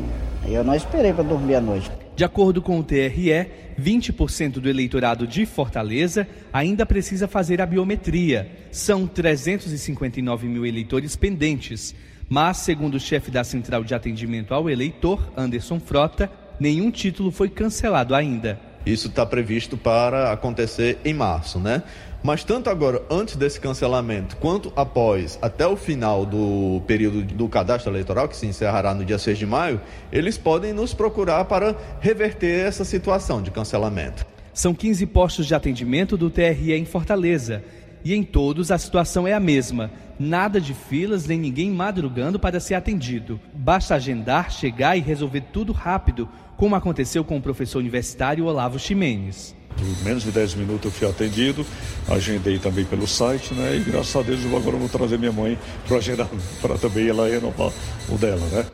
Eu 0.48 0.64
não 0.64 0.74
esperei 0.74 1.12
para 1.12 1.22
dormir 1.22 1.56
à 1.56 1.60
noite. 1.60 1.90
De 2.16 2.24
acordo 2.24 2.62
com 2.62 2.78
o 2.78 2.82
TRE, 2.82 3.46
20% 3.78 4.52
do 4.52 4.70
eleitorado 4.70 5.26
de 5.26 5.44
Fortaleza 5.44 6.26
ainda 6.50 6.86
precisa 6.86 7.28
fazer 7.28 7.60
a 7.60 7.66
biometria. 7.66 8.50
São 8.70 9.06
359 9.06 10.46
mil 10.48 10.64
eleitores 10.64 11.14
pendentes. 11.14 11.94
Mas, 12.26 12.56
segundo 12.56 12.94
o 12.94 13.00
chefe 13.00 13.30
da 13.30 13.44
Central 13.44 13.84
de 13.84 13.94
Atendimento 13.94 14.54
ao 14.54 14.70
Eleitor, 14.70 15.30
Anderson 15.36 15.78
Frota, 15.78 16.30
nenhum 16.58 16.90
título 16.90 17.30
foi 17.30 17.50
cancelado 17.50 18.14
ainda. 18.14 18.58
Isso 18.86 19.08
está 19.08 19.26
previsto 19.26 19.76
para 19.76 20.30
acontecer 20.30 20.98
em 21.04 21.12
março, 21.12 21.58
né? 21.58 21.82
Mas 22.22 22.44
tanto 22.44 22.70
agora, 22.70 23.02
antes 23.10 23.34
desse 23.34 23.60
cancelamento, 23.60 24.36
quanto 24.36 24.72
após, 24.76 25.38
até 25.42 25.66
o 25.66 25.76
final 25.76 26.24
do 26.24 26.80
período 26.86 27.22
do 27.22 27.48
cadastro 27.48 27.92
eleitoral, 27.92 28.28
que 28.28 28.36
se 28.36 28.46
encerrará 28.46 28.94
no 28.94 29.04
dia 29.04 29.18
6 29.18 29.38
de 29.38 29.46
maio, 29.46 29.80
eles 30.12 30.38
podem 30.38 30.72
nos 30.72 30.94
procurar 30.94 31.44
para 31.46 31.76
reverter 32.00 32.66
essa 32.66 32.84
situação 32.84 33.42
de 33.42 33.50
cancelamento. 33.50 34.24
São 34.54 34.72
15 34.72 35.04
postos 35.06 35.46
de 35.46 35.54
atendimento 35.54 36.16
do 36.16 36.30
TRE 36.30 36.72
em 36.72 36.84
Fortaleza. 36.84 37.62
E 38.04 38.14
em 38.14 38.22
todos 38.22 38.70
a 38.70 38.78
situação 38.78 39.26
é 39.26 39.32
a 39.32 39.40
mesma. 39.40 39.90
Nada 40.18 40.60
de 40.60 40.72
filas 40.72 41.26
nem 41.26 41.38
ninguém 41.38 41.70
madrugando 41.72 42.38
para 42.38 42.60
ser 42.60 42.74
atendido. 42.74 43.40
Basta 43.52 43.96
agendar, 43.96 44.50
chegar 44.50 44.96
e 44.96 45.00
resolver 45.00 45.42
tudo 45.52 45.72
rápido 45.72 46.28
como 46.56 46.74
aconteceu 46.74 47.22
com 47.24 47.36
o 47.36 47.42
professor 47.42 47.78
universitário 47.78 48.46
Olavo 48.46 48.78
Ximenes. 48.78 49.54
Em 49.78 50.04
menos 50.04 50.22
de 50.22 50.30
10 50.30 50.54
minutos 50.54 50.86
eu 50.86 50.90
fui 50.90 51.08
atendido, 51.08 51.66
agendei 52.08 52.58
também 52.58 52.84
pelo 52.84 53.06
site, 53.06 53.52
né? 53.52 53.76
E 53.76 53.80
graças 53.80 54.16
a 54.16 54.22
Deus 54.22 54.42
eu 54.42 54.56
agora 54.56 54.76
vou 54.76 54.88
trazer 54.88 55.18
minha 55.18 55.32
mãe 55.32 55.58
para 55.86 55.98
agendar, 55.98 56.28
para 56.62 56.78
também 56.78 57.08
ela 57.08 57.28
renovar 57.28 57.70
o 58.08 58.16
dela, 58.16 58.46
né? 58.52 58.64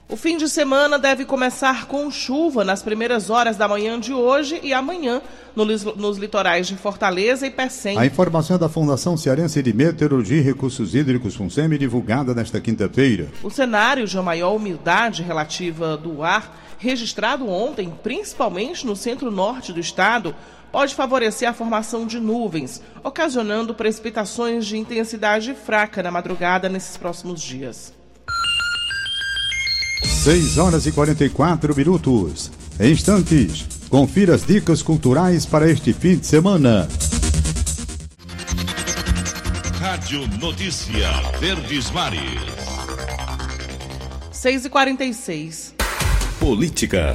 O 0.09 0.17
fim 0.17 0.37
de 0.37 0.47
semana 0.49 0.99
deve 0.99 1.25
começar 1.25 1.87
com 1.87 2.11
chuva 2.11 2.63
nas 2.63 2.83
primeiras 2.83 3.29
horas 3.29 3.57
da 3.57 3.67
manhã 3.67 3.99
de 3.99 4.13
hoje 4.13 4.59
e 4.61 4.73
amanhã 4.73 5.21
nos, 5.55 5.83
nos 5.83 6.17
litorais 6.17 6.67
de 6.67 6.75
Fortaleza 6.75 7.47
e 7.47 7.49
Pecém. 7.49 7.97
A 7.97 8.05
informação 8.05 8.57
é 8.57 8.59
da 8.59 8.69
Fundação 8.69 9.15
Cearense 9.15 9.63
de 9.63 9.73
Meteorologia 9.73 10.37
e 10.37 10.41
Recursos 10.41 10.93
Hídricos 10.93 11.35
FUNSEMI 11.35 11.77
divulgada 11.77 12.33
nesta 12.33 12.59
quinta-feira. 12.59 13.29
O 13.41 13.49
cenário 13.49 14.05
de 14.05 14.17
maior 14.17 14.53
umidade 14.55 15.23
relativa 15.23 15.97
do 15.97 16.21
ar 16.21 16.61
registrado 16.77 17.49
ontem, 17.49 17.91
principalmente 18.03 18.85
no 18.85 18.95
centro-norte 18.95 19.71
do 19.71 19.79
estado, 19.79 20.35
pode 20.69 20.93
favorecer 20.93 21.47
a 21.47 21.53
formação 21.53 22.05
de 22.05 22.19
nuvens, 22.19 22.81
ocasionando 23.03 23.73
precipitações 23.73 24.65
de 24.65 24.77
intensidade 24.77 25.53
fraca 25.53 26.03
na 26.03 26.11
madrugada 26.11 26.67
nesses 26.67 26.97
próximos 26.97 27.41
dias. 27.41 27.93
6 30.03 30.57
horas 30.57 30.85
e 30.85 30.91
44 30.91 31.75
minutos. 31.75 32.51
Em 32.79 32.91
instantes, 32.91 33.65
confira 33.89 34.35
as 34.35 34.45
dicas 34.45 34.81
culturais 34.81 35.45
para 35.45 35.69
este 35.69 35.93
fim 35.93 36.17
de 36.17 36.25
semana. 36.25 36.87
Rádio 39.79 40.27
Notícia 40.39 41.09
Verdes 41.39 41.91
Mares. 41.91 42.19
6 44.31 44.65
e 44.65 44.69
46 44.69 45.75
Política. 46.39 47.13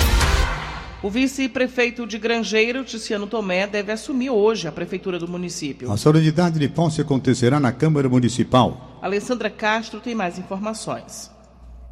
O 1.03 1.11
vice-prefeito 1.11 2.07
de 2.07 2.19
Grangeiro, 2.19 2.83
Ticiano 2.83 3.27
Tomé, 3.27 3.67
deve 3.67 3.93
assumir 3.93 4.31
hoje 4.31 4.67
a 4.67 4.73
prefeitura 4.73 5.19
do 5.19 5.29
município. 5.29 5.93
A 5.93 5.97
solenidade 5.97 6.59
de 6.59 6.69
posse 6.69 7.01
acontecerá 7.01 7.61
na 7.61 7.71
Câmara 7.71 8.09
Municipal. 8.09 8.99
Alessandra 9.01 9.49
Castro 9.49 10.01
tem 10.01 10.15
mais 10.15 10.39
informações. 10.39 11.31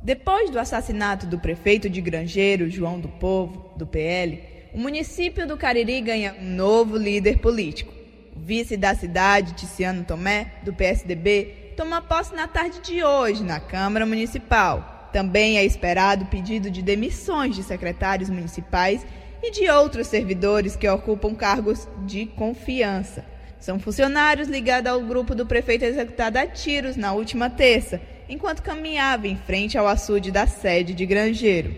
Depois 0.07 0.51
do 0.51 0.61
assassinato 0.61 1.27
do 1.27 1.37
prefeito 1.37 1.91
de 1.91 2.01
Grangeiro, 2.01 2.71
João 2.71 3.01
do 3.01 3.09
Povo, 3.09 3.73
do 3.77 3.85
PL, 3.85 4.41
o 4.73 4.79
município 4.79 5.49
do 5.49 5.57
Cariri 5.57 6.01
ganha 6.01 6.37
um 6.41 6.45
novo 6.45 6.97
líder 6.97 7.39
político. 7.39 7.93
O 8.37 8.39
vice 8.39 8.77
da 8.77 8.95
cidade, 8.95 9.55
Ticiano 9.55 10.05
Tomé, 10.05 10.53
do 10.63 10.73
PSDB, 10.73 11.73
toma 11.77 12.01
posse 12.01 12.33
na 12.37 12.47
tarde 12.47 12.81
de 12.83 13.03
hoje 13.03 13.43
na 13.43 13.59
Câmara 13.59 14.07
Municipal. 14.07 15.11
Também 15.13 15.59
é 15.59 15.65
esperado 15.65 16.27
pedido 16.27 16.71
de 16.71 16.83
demissões 16.83 17.57
de 17.57 17.65
secretários 17.65 18.31
municipais 18.31 19.05
e 19.43 19.51
de 19.51 19.69
outros 19.69 20.07
servidores 20.07 20.77
que 20.77 20.89
ocupam 20.89 21.35
cargos 21.35 21.89
de 22.07 22.27
confiança. 22.27 23.25
São 23.59 23.81
funcionários 23.81 24.47
ligados 24.47 24.89
ao 24.89 25.01
grupo 25.01 25.35
do 25.35 25.47
prefeito 25.47 25.85
executado 25.85 26.39
a 26.39 26.47
tiros 26.47 26.95
na 26.95 27.13
última 27.13 27.51
terça, 27.51 28.01
enquanto 28.29 28.63
caminhava 28.63 29.29
em 29.29 29.37
frente 29.37 29.79
ao 29.79 29.87
açude 29.87 30.31
da 30.31 30.47
sede 30.47 30.95
de 30.95 31.07
Grangeiro. 31.07 31.77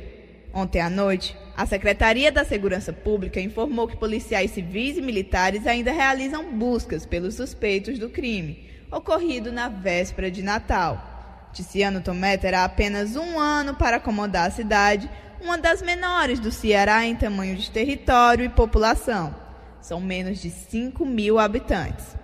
Ontem 0.53 0.81
à 0.81 0.89
noite, 0.89 1.37
a 1.57 1.67
Secretaria 1.67 2.33
da 2.33 2.45
Segurança 2.45 2.93
Pública 2.93 3.41
informou 3.41 3.87
que 3.87 3.97
policiais 3.97 4.51
civis 4.53 4.97
e 4.97 5.03
militares 5.03 5.67
ainda 5.67 5.93
realizam 5.93 6.53
buscas 6.53 7.05
pelos 7.05 7.35
suspeitos 7.35 7.99
do 7.99 8.09
crime, 8.09 8.69
ocorrido 8.91 9.53
na 9.53 9.69
véspera 9.69 10.31
de 10.31 10.43
Natal. 10.43 11.51
Ticiano 11.53 12.01
Tomé 12.01 12.37
terá 12.37 12.65
apenas 12.65 13.17
um 13.17 13.39
ano 13.39 13.75
para 13.75 13.97
acomodar 13.97 14.47
a 14.47 14.51
cidade, 14.51 15.11
uma 15.41 15.59
das 15.59 15.83
menores 15.83 16.41
do 16.41 16.51
Ceará 16.51 17.05
em 17.05 17.15
tamanho 17.15 17.57
de 17.57 17.71
território 17.71 18.45
e 18.45 18.49
população. 18.49 19.35
São 19.81 20.01
menos 20.01 20.41
de 20.41 20.51
5 20.51 21.05
mil 21.05 21.39
habitantes. 21.39 22.17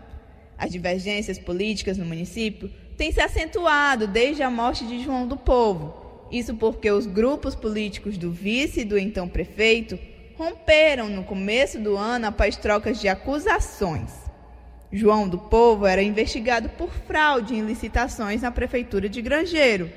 As 0.59 0.71
divergências 0.71 1.39
políticas 1.39 1.99
no 1.99 2.05
município 2.05 2.71
têm 2.97 3.13
se 3.13 3.21
acentuado 3.21 4.07
desde 4.07 4.43
a 4.43 4.51
morte 4.51 4.87
de 4.87 5.03
João 5.03 5.27
do 5.27 5.37
Povo. 5.37 6.27
Isso 6.31 6.55
porque 6.55 6.91
os 6.91 7.07
grupos 7.07 7.55
políticos 7.55 8.17
do 8.17 8.31
vice 8.31 8.81
e 8.81 8.85
do 8.85 8.99
então 8.99 9.29
prefeito 9.29 9.99
romperam 10.37 11.09
no 11.09 11.23
começo 11.25 11.79
do 11.79 11.97
ano 11.97 12.27
após 12.27 12.57
trocas 12.57 13.01
de 13.01 13.09
acusações. 13.09 14.11
João 14.93 15.29
do 15.29 15.39
Povo 15.39 15.87
era 15.87 16.03
investigado 16.03 16.69
por 16.71 16.91
fraude 16.91 17.55
em 17.55 17.63
licitações 17.63 18.43
na 18.43 18.51
prefeitura 18.51 19.09
de 19.09 19.21
Grangeiro. 19.21 19.91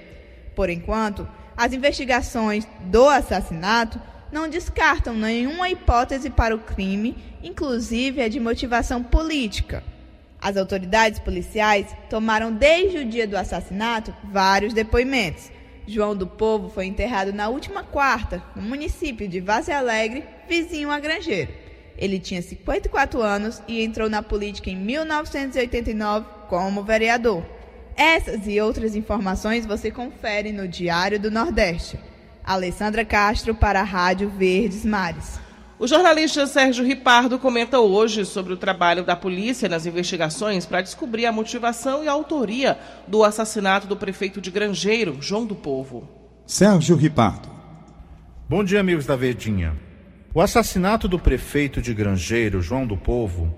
Por 0.55 0.69
enquanto, 0.69 1.27
as 1.55 1.73
investigações 1.73 2.67
do 2.85 3.07
assassinato 3.07 3.99
não 4.31 4.47
descartam 4.47 5.13
nenhuma 5.15 5.69
hipótese 5.69 6.29
para 6.29 6.55
o 6.55 6.59
crime, 6.59 7.15
inclusive 7.43 8.21
a 8.21 8.27
de 8.27 8.39
motivação 8.39 9.03
política. 9.03 9.83
As 10.39 10.55
autoridades 10.55 11.19
policiais 11.19 11.87
tomaram 12.09 12.53
desde 12.53 12.99
o 12.99 13.05
dia 13.05 13.27
do 13.27 13.35
assassinato 13.35 14.13
vários 14.23 14.73
depoimentos. 14.73 15.51
João 15.87 16.15
do 16.15 16.27
Povo 16.27 16.69
foi 16.69 16.85
enterrado 16.85 17.33
na 17.33 17.47
última 17.47 17.83
quarta, 17.83 18.43
no 18.55 18.61
município 18.61 19.27
de 19.27 19.39
Vaze 19.39 19.71
Alegre, 19.71 20.23
vizinho 20.47 20.91
a 20.91 20.99
Grangeiro. 20.99 21.51
Ele 21.97 22.19
tinha 22.19 22.41
54 22.41 23.21
anos 23.21 23.61
e 23.67 23.81
entrou 23.81 24.09
na 24.09 24.21
política 24.21 24.69
em 24.69 24.75
1989 24.75 26.27
como 26.47 26.83
vereador. 26.83 27.43
Essas 27.95 28.45
e 28.45 28.61
outras 28.61 28.95
informações 28.95 29.65
você 29.65 29.89
confere 29.89 30.51
no 30.51 30.67
Diário 30.67 31.19
do 31.19 31.31
Nordeste. 31.31 31.97
Alessandra 32.43 33.03
Castro 33.03 33.55
para 33.55 33.81
a 33.81 33.83
Rádio 33.83 34.29
Verdes 34.29 34.85
Mares. 34.85 35.46
O 35.79 35.85
jornalista 35.85 36.47
Sérgio 36.47 36.83
Ripardo 36.83 37.37
comenta 37.37 37.79
hoje 37.79 38.25
sobre 38.25 38.51
o 38.51 38.57
trabalho 38.57 39.03
da 39.03 39.15
polícia 39.15 39.69
nas 39.69 39.85
investigações 39.85 40.65
para 40.65 40.81
descobrir 40.81 41.27
a 41.27 41.31
motivação 41.31 42.03
e 42.03 42.07
a 42.07 42.11
autoria 42.11 42.79
do 43.07 43.23
assassinato 43.23 43.85
do 43.85 43.95
prefeito 43.95 44.41
de 44.41 44.49
Grangeiro, 44.49 45.17
João 45.21 45.45
do 45.45 45.53
Povo. 45.53 46.09
Sérgio 46.47 46.95
Ripardo. 46.95 47.47
Bom 48.49 48.63
dia, 48.63 48.79
amigos 48.79 49.05
da 49.05 49.15
Verdinha. 49.15 49.77
O 50.33 50.41
assassinato 50.41 51.07
do 51.07 51.19
prefeito 51.19 51.79
de 51.79 51.93
Grangeiro, 51.93 52.59
João 52.59 52.87
do 52.87 52.97
Povo, 52.97 53.53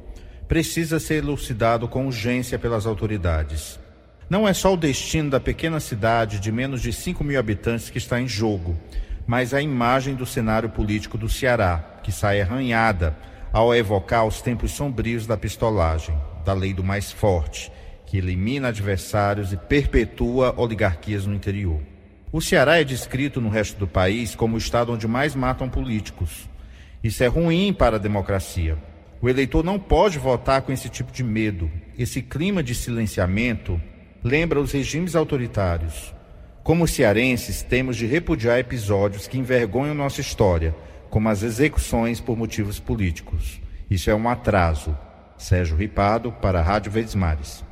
precisa 0.46 1.00
ser 1.00 1.24
elucidado 1.24 1.88
com 1.88 2.06
urgência 2.06 2.60
pelas 2.60 2.86
autoridades. 2.86 3.80
Não 4.30 4.46
é 4.46 4.54
só 4.54 4.74
o 4.74 4.78
destino 4.78 5.30
da 5.30 5.40
pequena 5.40 5.80
cidade 5.80 6.38
de 6.38 6.52
menos 6.52 6.82
de 6.82 6.92
5 6.92 7.24
mil 7.24 7.40
habitantes 7.40 7.90
que 7.90 7.98
está 7.98 8.20
em 8.20 8.28
jogo, 8.28 8.78
mas 9.30 9.54
a 9.54 9.62
imagem 9.62 10.16
do 10.16 10.26
cenário 10.26 10.70
político 10.70 11.16
do 11.16 11.30
Ceará, 11.30 12.00
que 12.02 12.12
sai 12.12 12.42
arranhada 12.42 13.16
ao 13.54 13.76
evocar 13.76 14.26
os 14.26 14.42
tempos 14.42 14.72
sombrios 14.72 15.28
da 15.28 15.38
pistolagem, 15.38 16.20
da 16.44 16.52
lei 16.52 16.74
do 16.74 16.84
mais 16.84 17.12
forte, 17.12 17.72
que 18.08 18.18
elimina 18.18 18.70
adversários 18.70 19.54
e 19.54 19.58
perpetua 19.58 20.56
oligarquias 20.58 21.28
no 21.28 21.36
interior. 21.36 21.80
O 22.32 22.42
Ceará 22.42 22.82
é 22.82 22.84
descrito 22.84 23.40
no 23.40 23.50
resto 23.50 23.78
do 23.78 23.88
país 23.88 24.34
como 24.34 24.56
o 24.56 24.58
estado 24.58 24.92
onde 24.92 25.08
mais 25.08 25.36
matam 25.36 25.70
políticos. 25.70 26.50
Isso 27.04 27.24
é 27.24 27.28
ruim 27.28 27.72
para 27.72 27.98
a 27.98 28.00
democracia. 28.00 28.80
O 29.22 29.30
eleitor 29.30 29.64
não 29.64 29.78
pode 29.78 30.18
votar 30.18 30.64
com 30.64 30.72
esse 30.72 30.90
tipo 30.90 31.12
de 31.12 31.24
medo. 31.24 31.70
Esse 31.96 32.24
clima 32.24 32.64
de 32.64 32.74
silenciamento 32.74 33.80
lembra 34.24 34.60
os 34.60 34.72
regimes 34.72 35.16
autoritários. 35.16 36.18
Como 36.64 36.88
cearenses, 36.88 37.64
temos 37.64 37.96
de 37.98 38.06
repudiar 38.06 38.60
episódios 38.60 39.28
que 39.28 39.38
envergonham 39.38 39.96
nossa 39.96 40.22
história, 40.22 40.76
como 41.10 41.30
as 41.30 41.42
execuções 41.42 42.20
por 42.20 42.38
motivos 42.38 42.80
políticos. 42.80 43.60
Isso 43.90 44.10
é 44.10 44.16
um 44.16 44.30
atraso. 44.30 44.96
Sérgio 45.38 45.78
Ripado, 45.78 46.32
para 46.34 46.60
a 46.60 46.64
Rádio 46.64 46.92
Verdes 46.92 47.16
Mares. 47.16 47.64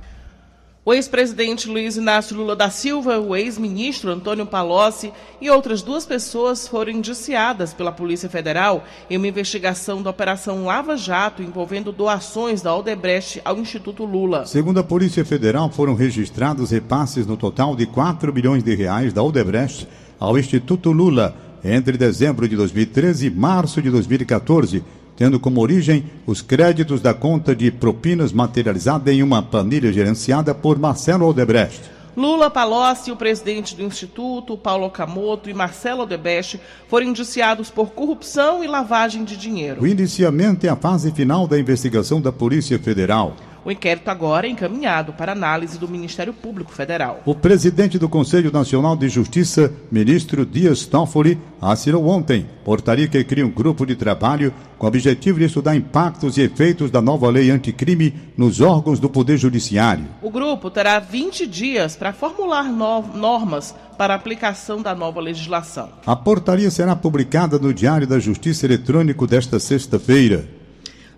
O 0.88 0.93
ex-presidente 0.93 1.67
Luiz 1.67 1.97
Inácio 1.97 2.38
Lula 2.38 2.56
da 2.56 2.69
Silva, 2.69 3.19
o 3.19 3.36
ex-ministro 3.36 4.10
Antônio 4.10 4.45
Palocci 4.45 5.12
e 5.41 5.50
outras 5.50 5.82
duas 5.82 6.06
pessoas 6.06 6.65
foram 6.65 6.93
indiciadas 6.93 7.73
pela 7.73 7.91
Polícia 7.91 8.30
Federal 8.30 8.86
em 9.10 9.17
uma 9.17 9.28
investigação 9.28 10.02
da 10.02 10.12
Operação 10.12 10.63
Lava 10.63 10.95
Jato 10.95 11.43
envolvendo 11.43 11.91
doações 11.91 12.62
da 12.62 12.69
Aldebrecht 12.69 13.41
ao 13.43 13.58
Instituto 13.58 14.06
Lula. 14.06 14.45
Segundo 14.45 14.80
a 14.80 14.84
Polícia 14.84 15.26
Federal, 15.26 15.69
foram 15.69 15.93
registrados 15.93 16.71
repasses 16.71 17.28
no 17.28 17.36
total 17.36 17.76
de 17.76 17.86
4 17.86 18.32
milhões 18.32 18.63
de 18.63 18.73
reais 18.73 19.12
da 19.12 19.19
Aldebrecht 19.19 19.89
ao 20.17 20.38
Instituto 20.38 20.93
Lula 20.93 21.36
entre 21.65 21.97
dezembro 21.97 22.47
de 22.47 22.56
2013 22.56 23.28
e 23.28 23.30
março 23.30 23.82
de 23.82 23.91
2014 23.91 24.82
tendo 25.17 25.39
como 25.39 25.60
origem 25.60 26.06
os 26.25 26.41
créditos 26.41 27.01
da 27.01 27.13
conta 27.13 27.56
de 27.56 27.71
propinas 27.71 28.32
materializada 28.32 29.12
em 29.12 29.23
uma 29.23 29.41
planilha 29.41 29.91
gerenciada 29.91 30.53
por 30.53 30.77
Marcelo 30.77 31.27
Odebrecht. 31.27 31.97
Lula 32.15 32.49
Palocci, 32.49 33.12
o 33.12 33.15
presidente 33.15 33.75
do 33.75 33.84
Instituto, 33.84 34.58
Paulo 34.58 34.88
Okamoto 34.88 35.49
e 35.49 35.53
Marcelo 35.53 36.03
Odebrecht 36.03 36.60
foram 36.88 37.08
indiciados 37.08 37.69
por 37.69 37.91
corrupção 37.91 38.63
e 38.63 38.67
lavagem 38.67 39.23
de 39.23 39.38
dinheiro. 39.38 39.82
O 39.82 39.88
indiciamento 39.88 40.65
é 40.65 40.69
a 40.69 40.75
fase 40.75 41.12
final 41.12 41.47
da 41.47 41.60
investigação 41.60 42.19
da 42.19 42.32
Polícia 42.32 42.80
Federal. 42.80 43.36
O 43.67 43.71
inquérito 43.71 44.08
agora 44.08 44.47
é 44.47 44.49
encaminhado 44.49 45.12
para 45.12 45.34
análise 45.34 45.77
do 45.77 45.89
Ministério 45.89 46.32
Público 46.32 46.71
Federal. 46.71 47.21
O 47.25 47.36
presidente 47.36 47.99
do 47.99 48.08
Conselho 48.08 48.49
Nacional 48.49 48.95
de 48.95 49.10
Justiça, 49.10 49.73
ministro 49.91 50.45
Dias 50.45 50.86
Toffoli, 50.86 51.38
assinou 51.62 52.08
ontem 52.08 52.47
portaria 52.63 53.10
que 53.10 53.21
cria 53.25 53.45
um 53.45 53.51
grupo 53.51 53.86
de 53.86 53.93
trabalho 53.97 54.53
com 54.77 54.86
o 54.86 54.88
objetivo 54.88 55.39
de 55.39 55.45
estudar 55.47 55.75
impactos 55.75 56.38
e 56.38 56.43
efeitos 56.43 56.89
da 56.89 57.01
nova 57.01 57.30
lei 57.30 57.51
anticrime 57.51 58.13
nos 58.38 58.62
órgãos 58.62 59.01
do 59.01 59.10
Poder 59.10 59.36
Judiciário. 59.36 60.06
O 60.21 60.32
grupo 60.32 60.69
terá 60.69 60.97
20 60.99 61.45
dias 61.45 61.93
para 61.93 62.13
formular 62.13 62.71
no 62.71 63.01
normas 63.01 63.75
para 63.97 64.13
a 64.13 64.15
aplicação 64.15 64.82
da 64.82 64.95
nova 64.95 65.19
legislação. 65.19 65.89
A 66.06 66.15
portaria 66.15 66.71
será 66.71 66.95
publicada 66.95 67.60
no 67.60 67.73
Diário 67.73 68.08
da 68.08 68.17
Justiça 68.17 68.65
Eletrônico 68.65 69.27
desta 69.27 69.60
sexta-feira. 69.60 70.56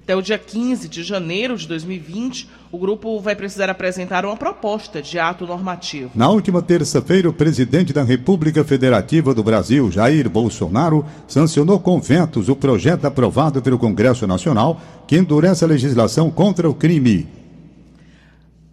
Até 0.03 0.15
o 0.15 0.21
dia 0.21 0.39
15 0.39 0.89
de 0.89 1.03
janeiro 1.03 1.55
de 1.55 1.67
2020, 1.67 2.49
o 2.71 2.77
grupo 2.77 3.19
vai 3.19 3.35
precisar 3.35 3.69
apresentar 3.69 4.25
uma 4.25 4.35
proposta 4.35 5.01
de 5.01 5.19
ato 5.19 5.45
normativo. 5.45 6.11
Na 6.15 6.29
última 6.29 6.61
terça-feira, 6.61 7.29
o 7.29 7.33
presidente 7.33 7.93
da 7.93 8.03
República 8.03 8.63
Federativa 8.63 9.33
do 9.33 9.43
Brasil, 9.43 9.91
Jair 9.91 10.29
Bolsonaro, 10.29 11.05
sancionou 11.27 11.79
com 11.79 11.99
vetos 11.99 12.49
o 12.49 12.55
projeto 12.55 13.05
aprovado 13.05 13.61
pelo 13.61 13.77
Congresso 13.77 14.25
Nacional 14.25 14.81
que 15.07 15.17
endurece 15.17 15.63
a 15.63 15.67
legislação 15.67 16.31
contra 16.31 16.69
o 16.69 16.73
crime. 16.73 17.27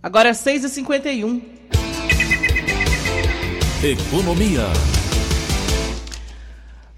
Agora 0.03 0.29
é 0.29 0.33
6h51. 0.33 1.43
Economia. 3.83 4.96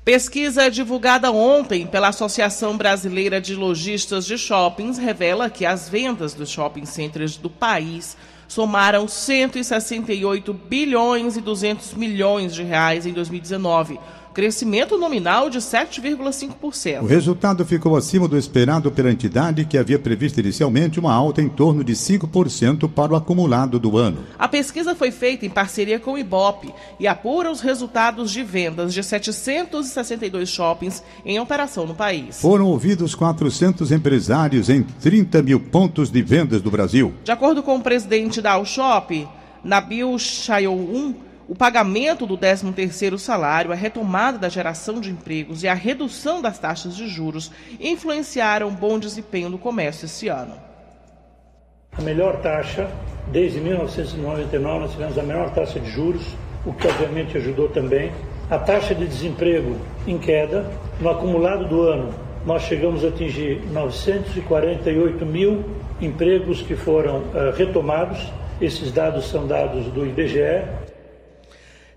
Pesquisa 0.08 0.70
divulgada 0.70 1.30
ontem 1.30 1.86
pela 1.86 2.08
Associação 2.08 2.78
Brasileira 2.78 3.42
de 3.42 3.54
Lojistas 3.54 4.24
de 4.24 4.38
Shoppings 4.38 4.96
revela 4.96 5.50
que 5.50 5.66
as 5.66 5.86
vendas 5.86 6.32
dos 6.32 6.48
shopping 6.48 6.86
centers 6.86 7.36
do 7.36 7.50
país 7.50 8.16
somaram 8.48 9.06
168 9.06 10.50
bilhões 10.54 11.36
e 11.36 11.42
200 11.42 11.92
milhões 11.92 12.54
de 12.54 12.62
reais 12.62 13.04
em 13.04 13.12
2019 13.12 14.00
crescimento 14.32 14.96
nominal 14.96 15.50
de 15.50 15.58
7,5%. 15.58 17.02
O 17.02 17.06
resultado 17.06 17.64
ficou 17.64 17.96
acima 17.96 18.28
do 18.28 18.36
esperado 18.36 18.90
pela 18.90 19.10
entidade, 19.10 19.64
que 19.64 19.78
havia 19.78 19.98
previsto 19.98 20.40
inicialmente 20.40 21.00
uma 21.00 21.12
alta 21.12 21.42
em 21.42 21.48
torno 21.48 21.82
de 21.82 21.94
5% 21.94 22.88
para 22.90 23.12
o 23.12 23.16
acumulado 23.16 23.78
do 23.78 23.96
ano. 23.96 24.24
A 24.38 24.48
pesquisa 24.48 24.94
foi 24.94 25.10
feita 25.10 25.44
em 25.44 25.50
parceria 25.50 25.98
com 25.98 26.12
o 26.12 26.18
IBOP 26.18 26.72
e 27.00 27.06
apura 27.06 27.50
os 27.50 27.60
resultados 27.60 28.30
de 28.30 28.42
vendas 28.42 28.94
de 28.94 29.02
762 29.02 30.48
shoppings 30.48 31.02
em 31.24 31.38
operação 31.40 31.86
no 31.86 31.94
país. 31.94 32.40
Foram 32.40 32.66
ouvidos 32.66 33.14
400 33.14 33.92
empresários 33.92 34.68
em 34.68 34.82
30 34.82 35.42
mil 35.42 35.60
pontos 35.60 36.10
de 36.10 36.22
vendas 36.22 36.62
do 36.62 36.70
Brasil. 36.70 37.14
De 37.24 37.32
acordo 37.32 37.62
com 37.62 37.76
o 37.76 37.82
presidente 37.82 38.40
da 38.40 38.52
Alshop, 38.52 39.26
Nabil 39.62 40.18
Chayoun, 40.18 41.14
o 41.48 41.54
pagamento 41.54 42.26
do 42.26 42.36
13º 42.36 43.16
salário, 43.16 43.72
a 43.72 43.74
retomada 43.74 44.36
da 44.36 44.50
geração 44.50 45.00
de 45.00 45.10
empregos 45.10 45.62
e 45.62 45.68
a 45.68 45.72
redução 45.72 46.42
das 46.42 46.58
taxas 46.58 46.94
de 46.94 47.08
juros 47.08 47.50
influenciaram 47.80 48.68
o 48.68 48.70
bom 48.70 48.98
desempenho 48.98 49.48
do 49.48 49.56
comércio 49.56 50.04
esse 50.04 50.28
ano. 50.28 50.52
A 51.96 52.02
melhor 52.02 52.42
taxa, 52.42 52.90
desde 53.32 53.60
1999, 53.60 54.80
nós 54.80 54.92
tivemos 54.92 55.18
a 55.18 55.22
menor 55.22 55.50
taxa 55.50 55.80
de 55.80 55.90
juros, 55.90 56.22
o 56.66 56.72
que 56.74 56.86
obviamente 56.86 57.38
ajudou 57.38 57.70
também. 57.70 58.12
A 58.50 58.58
taxa 58.58 58.94
de 58.94 59.06
desemprego 59.06 59.74
em 60.06 60.18
queda, 60.18 60.70
no 61.00 61.08
acumulado 61.08 61.66
do 61.66 61.80
ano, 61.82 62.14
nós 62.44 62.62
chegamos 62.62 63.02
a 63.04 63.08
atingir 63.08 63.62
948 63.72 65.24
mil 65.24 65.64
empregos 65.98 66.60
que 66.60 66.76
foram 66.76 67.18
uh, 67.18 67.56
retomados. 67.56 68.30
Esses 68.60 68.92
dados 68.92 69.28
são 69.28 69.46
dados 69.46 69.86
do 69.86 70.06
IBGE. 70.06 70.88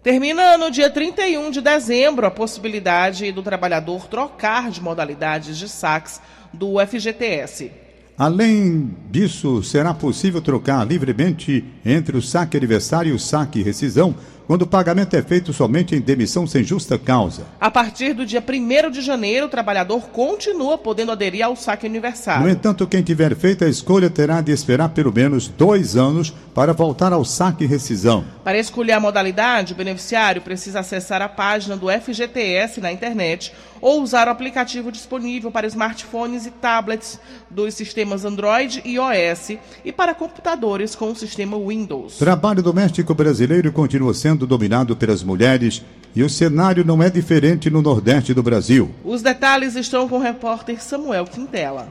Termina 0.04 0.58
no 0.58 0.72
dia 0.72 0.90
31 0.90 1.52
de 1.52 1.62
dezembro 1.62 2.26
a 2.26 2.32
possibilidade 2.32 3.32
do 3.32 3.44
trabalhador 3.44 4.08
trocar 4.08 4.72
de 4.72 4.82
modalidades 4.82 5.56
de 5.60 5.70
saques 5.70 6.20
do 6.52 6.80
FGTS. 6.80 7.72
Além 8.18 8.96
disso, 9.12 9.62
será 9.62 9.94
possível 9.94 10.42
trocar 10.42 10.88
livremente 10.88 11.64
entre 11.86 12.18
o 12.18 12.22
saque 12.22 12.58
aniversário 12.58 13.12
e 13.12 13.16
o 13.16 13.20
saque 13.20 13.62
rescisão 13.62 14.16
quando 14.47 14.63
o 14.63 14.67
pagamento 14.67 15.15
é 15.15 15.21
feito 15.21 15.54
somente 15.54 15.95
em 15.95 16.01
demissão 16.01 16.45
sem 16.45 16.63
justa 16.63 16.97
causa. 16.97 17.43
A 17.60 17.71
partir 17.71 18.13
do 18.13 18.25
dia 18.25 18.43
1 18.45 18.91
de 18.91 19.01
janeiro, 19.01 19.45
o 19.45 19.49
trabalhador 19.49 20.10
continua 20.10 20.77
podendo 20.77 21.12
aderir 21.12 21.45
ao 21.45 21.56
saque 21.56 21.86
aniversário. 21.86 22.43
No 22.43 22.49
entanto, 22.49 22.88
quem 22.88 23.01
tiver 23.01 23.36
feito 23.36 23.63
a 23.63 23.69
escolha 23.69 24.10
terá 24.10 24.41
de 24.41 24.51
esperar 24.51 24.89
pelo 24.89 25.13
menos 25.13 25.47
dois 25.47 25.95
anos 25.95 26.34
para 26.54 26.73
voltar 26.73 27.13
ao 27.13 27.23
saque 27.23 27.65
rescisão. 27.65 28.25
Para 28.43 28.58
escolher 28.58 28.93
a 28.93 28.99
modalidade, 28.99 29.73
o 29.73 29.75
beneficiário 29.75 30.41
precisa 30.41 30.82
acessar 30.82 31.21
a 31.21 31.30
página 31.30 31.77
do 31.77 31.88
FGTS 31.89 32.82
na 32.82 32.91
internet 32.91 33.54
ou 33.80 34.01
usar 34.01 34.27
o 34.27 34.32
aplicativo 34.32 34.91
disponível 34.91 35.51
para 35.51 35.65
smartphones 35.67 36.45
e 36.45 36.51
tablets 36.51 37.19
dos 37.49 37.73
sistemas 37.73 38.25
Android 38.25 38.82
e 38.86 38.95
iOS 38.95 39.58
e 39.84 39.91
para 39.91 40.13
computadores 40.13 40.95
com 40.95 41.12
o 41.12 41.15
sistema 41.15 41.58
Windows. 41.58 42.17
Trabalho 42.17 42.62
doméstico 42.62 43.13
brasileiro 43.15 43.71
continua 43.71 44.13
sendo 44.13 44.31
sendo 44.32 44.48
dominado 44.48 44.96
pelas 44.96 45.24
mulheres 45.24 45.84
e 46.15 46.24
o 46.24 46.30
cenário 46.30 46.86
não 46.86 47.04
é 47.04 47.10
diferente 47.10 47.70
no 47.70 47.82
Nordeste 47.82 48.34
do 48.34 48.41
Brasil. 48.41 48.89
Os 49.04 49.22
detalhes 49.22 49.76
estão 49.76 50.08
com 50.08 50.17
o 50.17 50.22
repórter 50.22 50.82
Samuel 50.82 51.26
Quintela. 51.26 51.88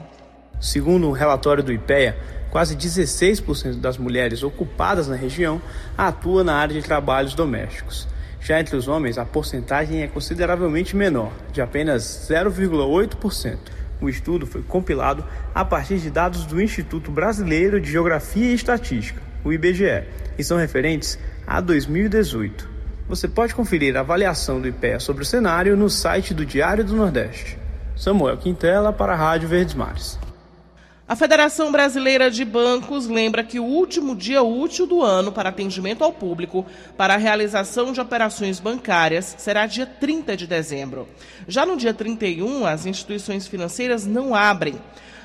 Segundo 0.59 1.07
um 1.07 1.11
relatório 1.11 1.63
do 1.63 1.71
IPEA, 1.71 2.17
quase 2.49 2.75
16% 2.75 3.79
das 3.79 3.97
mulheres 3.97 4.41
ocupadas 4.43 5.07
na 5.07 5.15
região 5.15 5.61
atuam 5.95 6.43
na 6.43 6.55
área 6.55 6.79
de 6.79 6.85
trabalhos 6.85 7.35
domésticos. 7.35 8.07
Já 8.39 8.59
entre 8.59 8.75
os 8.75 8.87
homens, 8.87 9.19
a 9.19 9.25
porcentagem 9.25 10.01
é 10.01 10.07
consideravelmente 10.07 10.95
menor, 10.95 11.31
de 11.53 11.61
apenas 11.61 12.27
0,8%. 12.27 13.57
O 14.01 14.09
estudo 14.09 14.47
foi 14.47 14.63
compilado 14.63 15.23
a 15.53 15.63
partir 15.63 15.99
de 15.99 16.09
dados 16.09 16.45
do 16.45 16.59
Instituto 16.59 17.11
Brasileiro 17.11 17.79
de 17.79 17.91
Geografia 17.91 18.47
e 18.47 18.55
Estatística, 18.55 19.21
o 19.43 19.53
IBGE, 19.53 20.03
e 20.39 20.43
são 20.43 20.57
referentes 20.57 21.19
a 21.51 21.59
2018. 21.59 22.65
Você 23.09 23.27
pode 23.27 23.53
conferir 23.53 23.97
a 23.97 23.99
avaliação 23.99 24.61
do 24.61 24.69
IPEA 24.69 25.01
sobre 25.01 25.23
o 25.23 25.25
cenário 25.25 25.75
no 25.75 25.89
site 25.89 26.33
do 26.33 26.45
Diário 26.45 26.81
do 26.81 26.95
Nordeste. 26.95 27.57
Samuel 27.93 28.37
Quintela 28.37 28.93
para 28.93 29.11
a 29.11 29.17
Rádio 29.17 29.49
Verdes 29.49 29.75
Mares. 29.75 30.17
A 31.05 31.13
Federação 31.13 31.69
Brasileira 31.69 32.31
de 32.31 32.45
Bancos 32.45 33.05
lembra 33.05 33.43
que 33.43 33.59
o 33.59 33.65
último 33.65 34.15
dia 34.15 34.41
útil 34.41 34.87
do 34.87 35.01
ano 35.01 35.29
para 35.29 35.49
atendimento 35.49 36.05
ao 36.05 36.13
público 36.13 36.65
para 36.95 37.15
a 37.15 37.17
realização 37.17 37.91
de 37.91 37.99
operações 37.99 38.61
bancárias 38.61 39.35
será 39.37 39.65
dia 39.65 39.85
30 39.85 40.37
de 40.37 40.47
dezembro. 40.47 41.05
Já 41.49 41.65
no 41.65 41.75
dia 41.75 41.93
31, 41.93 42.65
as 42.65 42.85
instituições 42.85 43.45
financeiras 43.45 44.05
não 44.05 44.33
abrem. 44.33 44.79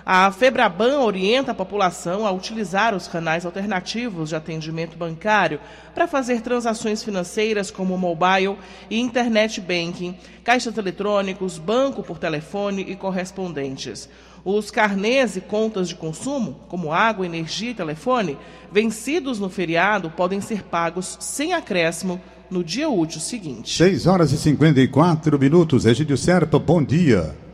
A 0.09 0.31
Febraban 0.31 1.01
orienta 1.01 1.51
a 1.51 1.55
população 1.55 2.25
a 2.25 2.31
utilizar 2.31 2.95
os 2.95 3.09
canais 3.09 3.45
alternativos 3.45 4.29
de 4.29 4.37
atendimento 4.37 4.97
bancário 4.97 5.59
para 5.93 6.07
fazer 6.07 6.43
transações 6.43 7.03
financeiras 7.03 7.73
como 7.73 7.99
mobile 7.99 8.57
e 8.89 9.01
internet 9.01 9.61
banking, 9.61 10.17
caixas 10.45 10.79
eletrônicos, 10.79 11.59
banco 11.59 12.05
por 12.05 12.21
telefone 12.21 12.83
e 12.83 12.95
correspondentes. 12.95 14.09
Os 14.45 14.71
carnês 14.71 15.35
e 15.35 15.41
contas 15.41 15.89
de 15.89 15.97
consumo, 15.97 16.61
como 16.69 16.93
água, 16.93 17.27
energia 17.27 17.73
e 17.73 17.75
telefone, 17.75 18.39
vencidos 18.71 19.41
no 19.41 19.51
feriado, 19.51 20.09
podem 20.09 20.41
ser 20.41 20.63
pagos 20.63 21.17
sem 21.19 21.53
acréscimo 21.53 22.21
no 22.49 22.63
dia 22.63 22.89
útil 22.89 23.21
seguinte. 23.21 23.77
6 23.77 24.07
horas 24.07 24.31
e 24.31 24.39
54 24.39 25.37
minutos. 25.37 25.85
Egídio 25.85 26.17
Serpa, 26.17 26.61
bom 26.61 26.81
dia. 26.81 27.46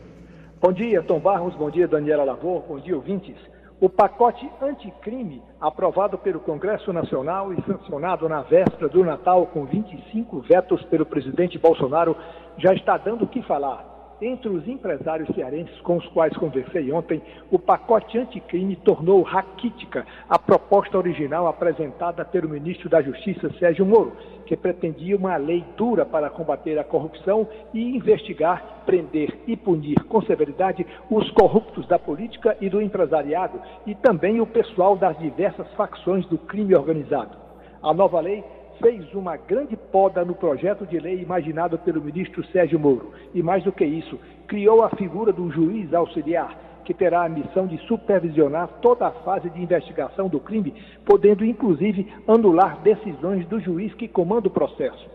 Bom 0.63 0.71
dia, 0.71 1.03
Tom 1.03 1.19
Barros. 1.19 1.53
Bom 1.55 1.69
dia, 1.69 1.89
Daniela 1.89 2.23
Lavor. 2.23 2.63
Bom 2.65 2.79
dia, 2.79 2.95
ouvintes. 2.95 3.35
O 3.81 3.89
pacote 3.89 4.49
anticrime, 4.61 5.43
aprovado 5.59 6.17
pelo 6.17 6.39
Congresso 6.39 6.93
Nacional 6.93 7.51
e 7.51 7.61
sancionado 7.63 8.29
na 8.29 8.43
véspera 8.43 8.87
do 8.87 9.03
Natal 9.03 9.45
com 9.47 9.65
25 9.65 10.39
vetos 10.39 10.81
pelo 10.83 11.05
presidente 11.05 11.59
Bolsonaro, 11.59 12.15
já 12.57 12.73
está 12.73 12.95
dando 12.95 13.25
o 13.25 13.27
que 13.27 13.41
falar. 13.41 13.92
Entre 14.25 14.47
os 14.47 14.65
empresários 14.69 15.27
cearenses 15.35 15.77
com 15.81 15.97
os 15.97 16.07
quais 16.07 16.33
conversei 16.37 16.89
ontem, 16.93 17.21
o 17.51 17.59
pacote 17.59 18.17
anticrime 18.17 18.77
tornou 18.77 19.21
raquítica 19.21 20.07
a 20.29 20.39
proposta 20.39 20.97
original 20.97 21.45
apresentada 21.45 22.23
pelo 22.23 22.47
ministro 22.47 22.87
da 22.87 23.01
Justiça, 23.01 23.51
Sérgio 23.59 23.85
Moro, 23.85 24.13
que 24.45 24.55
pretendia 24.55 25.17
uma 25.17 25.35
lei 25.35 25.65
dura 25.75 26.05
para 26.05 26.29
combater 26.29 26.79
a 26.79 26.85
corrupção 26.85 27.45
e 27.73 27.97
investigar, 27.97 28.83
prender 28.85 29.41
e 29.45 29.57
punir 29.57 30.01
com 30.05 30.21
severidade 30.21 30.87
os 31.09 31.29
corruptos 31.31 31.85
da 31.85 31.99
política 31.99 32.55
e 32.61 32.69
do 32.69 32.81
empresariado 32.81 33.59
e 33.85 33.93
também 33.93 34.39
o 34.39 34.47
pessoal 34.47 34.95
das 34.95 35.19
diversas 35.19 35.67
facções 35.73 36.25
do 36.27 36.37
crime 36.37 36.73
organizado. 36.73 37.35
A 37.81 37.93
nova 37.93 38.21
lei 38.21 38.41
fez 38.79 39.13
uma 39.13 39.37
grande 39.37 39.75
poda 39.75 40.23
no 40.23 40.35
projeto 40.35 40.85
de 40.85 40.99
lei 40.99 41.21
imaginado 41.21 41.77
pelo 41.77 42.01
ministro 42.01 42.45
Sérgio 42.47 42.79
Moro. 42.79 43.11
E 43.33 43.41
mais 43.41 43.63
do 43.63 43.71
que 43.71 43.85
isso, 43.85 44.19
criou 44.47 44.83
a 44.83 44.89
figura 44.89 45.31
do 45.31 45.49
juiz 45.51 45.93
auxiliar, 45.93 46.57
que 46.85 46.93
terá 46.93 47.23
a 47.23 47.29
missão 47.29 47.65
de 47.65 47.77
supervisionar 47.87 48.67
toda 48.81 49.07
a 49.07 49.11
fase 49.11 49.49
de 49.49 49.61
investigação 49.61 50.27
do 50.27 50.39
crime, 50.39 50.73
podendo 51.05 51.45
inclusive 51.45 52.11
anular 52.27 52.79
decisões 52.81 53.47
do 53.47 53.59
juiz 53.59 53.93
que 53.93 54.07
comanda 54.07 54.47
o 54.47 54.51
processo. 54.51 55.09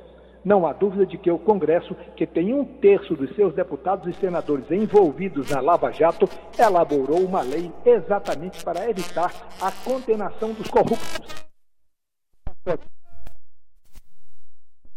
Não 0.45 0.67
há 0.67 0.73
dúvida 0.73 1.05
de 1.05 1.19
que 1.19 1.31
o 1.31 1.39
Congresso, 1.39 1.95
que 2.17 2.27
tem 2.27 2.55
um 2.55 2.65
terço 2.65 3.15
dos 3.15 3.35
seus 3.35 3.53
deputados 3.55 4.09
e 4.09 4.19
senadores 4.19 4.71
envolvidos 4.71 5.51
na 5.51 5.61
Lava 5.61 5.91
Jato, 5.91 6.29
elaborou 6.59 7.21
uma 7.21 7.43
lei 7.43 7.71
exatamente 7.85 8.65
para 8.65 8.89
evitar 8.89 9.31
a 9.61 9.71
condenação 9.85 10.53
dos 10.53 10.69
corruptos 10.69 11.49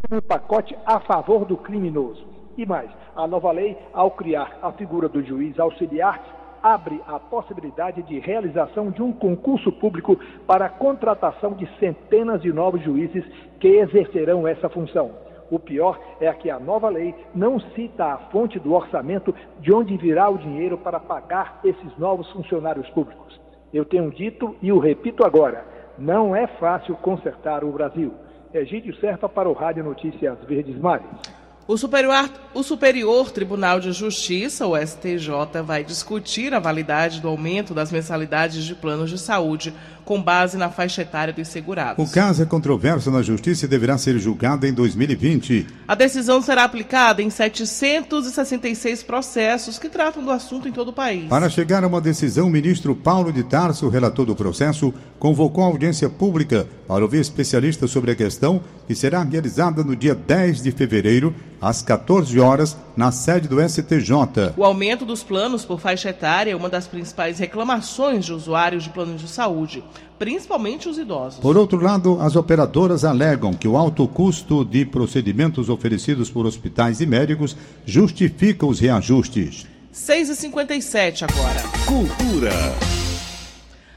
um 0.10 0.22
pacote 0.22 0.76
a 0.86 1.00
favor 1.00 1.46
do 1.46 1.58
criminoso. 1.58 2.26
E 2.58 2.66
mais, 2.66 2.90
a 3.16 3.28
nova 3.28 3.52
lei, 3.52 3.78
ao 3.94 4.12
criar 4.12 4.58
a 4.62 4.72
figura 4.72 5.08
do 5.08 5.24
juiz 5.24 5.60
auxiliar, 5.60 6.22
abre 6.62 7.02
a 7.08 7.20
possibilidade 7.20 8.04
de 8.04 8.20
realização 8.20 8.92
de 8.92 9.02
um 9.02 9.12
concurso 9.12 9.72
público 9.72 10.18
para 10.46 10.66
a 10.66 10.70
contratação 10.70 11.54
de 11.54 11.68
centenas 11.80 12.42
de 12.42 12.52
novos 12.52 12.82
juízes 12.84 13.26
que 13.60 13.68
exercerão 13.68 14.48
essa 14.48 14.70
função. 14.70 15.12
O 15.50 15.60
pior 15.60 16.00
é 16.20 16.32
que 16.34 16.50
a 16.50 16.60
nova 16.60 16.88
lei 16.88 17.14
não 17.36 17.60
cita 17.60 18.06
a 18.06 18.18
fonte 18.30 18.58
do 18.60 18.74
orçamento 18.74 19.36
de 19.60 19.74
onde 19.74 19.98
virá 19.98 20.30
o 20.30 20.38
dinheiro 20.38 20.78
para 20.78 21.00
pagar 21.00 21.60
esses 21.64 21.98
novos 21.98 22.30
funcionários 22.32 22.90
públicos. 22.92 23.40
Eu 23.74 23.84
tenho 23.86 24.12
dito 24.12 24.56
e 24.62 24.72
o 24.72 24.80
repito 24.80 25.26
agora: 25.26 25.66
não 25.98 26.36
é 26.36 26.48
fácil 26.48 26.96
consertar 26.96 27.64
o 27.64 27.72
Brasil. 27.72 28.14
Egídio 28.54 28.94
Serpa 28.96 29.30
para 29.30 29.48
o 29.48 29.54
Rádio 29.54 29.84
Notícias 29.84 30.38
Verdes 30.46 30.78
Mares. 30.78 31.41
O 31.68 31.78
Superior, 31.78 32.30
o 32.56 32.64
Superior 32.64 33.32
Tribunal 33.32 33.80
de 33.80 33.92
Justiça, 33.92 34.66
o 34.66 34.76
STJ, 34.76 35.62
vai 35.64 35.84
discutir 35.84 36.54
a 36.54 36.60
validade 36.60 37.22
do 37.22 37.28
aumento 37.28 37.74
das 37.74 37.92
mensalidades 37.92 38.64
de 38.64 38.74
planos 38.74 39.10
de 39.12 39.20
saúde 39.20 39.74
com 40.04 40.22
base 40.22 40.58
na 40.58 40.70
faixa 40.70 41.04
etária 41.04 41.34
dos 41.34 41.48
segurados. 41.48 42.06
O 42.06 42.12
caso 42.12 42.42
é 42.42 42.46
controverso 42.46 43.12
na 43.12 43.22
Justiça 43.22 43.66
e 43.66 43.68
deverá 43.68 43.98
ser 43.98 44.18
julgado 44.18 44.66
em 44.66 44.74
2020. 44.74 45.68
A 45.88 45.96
decisão 45.96 46.42
será 46.42 46.64
aplicada 46.64 47.22
em 47.22 47.30
766 47.30 49.04
processos 49.04 49.78
que 49.78 49.88
tratam 49.88 50.24
do 50.24 50.32
assunto 50.32 50.68
em 50.68 50.72
todo 50.72 50.90
o 50.90 50.94
país. 50.94 51.30
Para 51.30 51.50
chegar 51.50 51.84
a 51.84 51.88
uma 51.88 52.02
decisão, 52.02 52.48
o 52.48 52.50
ministro 52.50 52.96
Paulo 52.96 53.32
de 53.32 53.44
Tarso, 53.44 53.88
relator 53.88 54.26
do 54.26 54.36
processo, 54.36 54.94
convocou 55.20 55.64
a 55.64 55.68
audiência 55.68 56.10
pública 56.10 56.68
para 56.88 57.04
ouvir 57.04 57.20
especialistas 57.20 57.92
sobre 57.92 58.12
a 58.12 58.16
questão, 58.16 58.62
que 58.88 58.96
será 58.96 59.24
realizada 59.24 59.84
no 59.84 59.96
dia 59.96 60.16
10 60.16 60.62
de 60.64 60.72
fevereiro, 60.72 61.34
às 61.62 61.82
14 61.82 62.40
horas, 62.40 62.76
na 62.98 63.12
sede 63.12 63.48
do 63.48 63.62
STJ. 63.62 64.54
O 64.58 64.64
aumento 64.64 65.06
dos 65.06 65.22
planos 65.22 65.64
por 65.64 65.80
faixa 65.80 66.10
etária 66.10 66.52
é 66.52 66.56
uma 66.56 66.70
das 66.70 66.88
principais 66.88 67.38
reclamações 67.38 68.26
de 68.26 68.34
usuários 68.34 68.84
de 68.84 68.90
planos 68.90 69.22
de 69.22 69.28
saúde, 69.28 69.84
principalmente 70.18 70.90
os 70.90 70.98
idosos. 70.98 71.40
Por 71.40 71.56
outro 71.56 71.80
lado, 71.80 72.20
as 72.20 72.36
operadoras 72.36 73.06
alegam 73.06 73.54
que 73.54 73.68
o 73.68 73.78
alto 73.78 74.08
custo 74.08 74.66
de 74.66 74.86
procedimentos 74.86 75.70
oferecidos 75.70 76.30
por 76.30 76.46
hospitais 76.46 77.00
e 77.00 77.06
médicos 77.06 77.56
justifica 77.86 78.66
os 78.66 78.80
reajustes. 78.80 79.68
6h57 79.94 81.24
agora. 81.30 81.62
Cultura. 81.86 82.52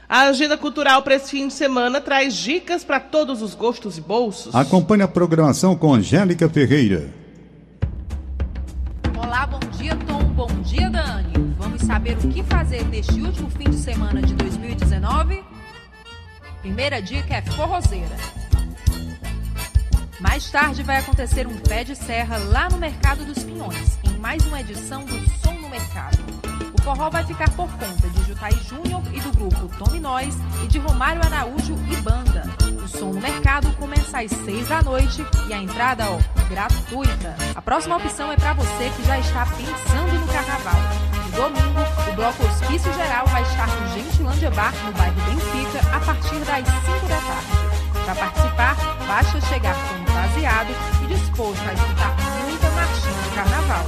A 0.07 0.23
agenda 0.23 0.55
cultural 0.55 1.01
para 1.01 1.15
esse 1.15 1.31
fim 1.31 1.47
de 1.47 1.53
semana 1.53 1.99
traz 1.99 2.35
dicas 2.35 2.83
para 2.83 2.99
todos 2.99 3.41
os 3.41 3.55
gostos 3.55 3.97
e 3.97 4.01
bolsos. 4.01 4.53
Acompanhe 4.53 5.01
a 5.01 5.07
programação 5.07 5.75
com 5.75 5.93
Angélica 5.93 6.47
Ferreira. 6.47 7.24
Saber 11.85 12.17
o 12.17 12.27
que 12.29 12.41
fazer 12.43 12.83
neste 12.85 13.21
último 13.21 13.49
fim 13.51 13.69
de 13.69 13.77
semana 13.77 14.21
de 14.21 14.33
2019? 14.33 15.43
Primeira 16.61 16.99
dica 16.99 17.35
é 17.35 17.41
forrozeira. 17.43 18.15
Mais 20.19 20.49
tarde 20.49 20.81
vai 20.81 20.97
acontecer 20.97 21.45
um 21.45 21.55
pé 21.57 21.83
de 21.83 21.95
serra 21.95 22.37
lá 22.37 22.67
no 22.69 22.77
Mercado 22.77 23.23
dos 23.23 23.43
Pinhões, 23.43 23.99
em 24.03 24.17
mais 24.17 24.43
uma 24.47 24.61
edição 24.61 25.05
do 25.05 25.29
Som 25.41 25.53
no 25.53 25.69
Mercado. 25.69 26.17
O 26.73 26.81
forró 26.81 27.09
vai 27.09 27.23
ficar 27.23 27.51
por 27.51 27.69
conta 27.73 28.09
de 28.09 28.23
Jutai 28.23 28.53
Júnior 28.67 29.03
e 29.13 29.19
do 29.19 29.31
grupo 29.37 29.69
Tome 29.77 29.99
Nós 29.99 30.35
e 30.63 30.67
de 30.67 30.79
Romário 30.79 31.21
Araújo 31.23 31.75
e 31.91 31.95
Banda. 31.97 32.45
O 32.83 32.87
Som 32.87 33.13
no 33.13 33.21
Mercado 33.21 33.71
começa 33.73 34.21
às 34.21 34.31
seis 34.31 34.67
da 34.67 34.81
noite 34.81 35.23
e 35.47 35.53
a 35.53 35.61
entrada, 35.61 36.05
ó, 36.09 36.17
gratuita. 36.49 37.35
A 37.53 37.61
próxima 37.61 37.97
opção 37.97 38.31
é 38.31 38.35
para 38.35 38.53
você 38.53 38.89
que 38.95 39.05
já 39.05 39.19
está 39.19 39.45
pensando 39.45 40.19
no 40.19 40.27
carnaval. 40.27 41.14
Domingo, 41.35 41.81
o 42.09 42.15
bloco 42.15 42.45
Hospício 42.45 42.93
Geral 42.93 43.27
vai 43.27 43.41
estar 43.41 43.67
no 43.67 43.93
Gentilândia 43.93 44.49
Bar, 44.51 44.73
no 44.85 44.93
bairro 44.93 45.15
Benfica, 45.25 45.79
a 45.93 45.99
partir 45.99 46.39
das 46.39 46.65
5 46.65 47.07
da 47.09 47.17
tarde. 47.17 48.05
Para 48.05 48.15
participar, 48.15 48.75
basta 49.05 49.41
chegar 49.41 49.75
fantasiado 49.75 50.71
e 51.03 51.07
disposto 51.07 51.61
a 51.67 51.73
escutar 51.73 52.15
muita 52.41 52.69
marchinha 52.69 53.21
de 53.21 53.29
carnaval. 53.35 53.85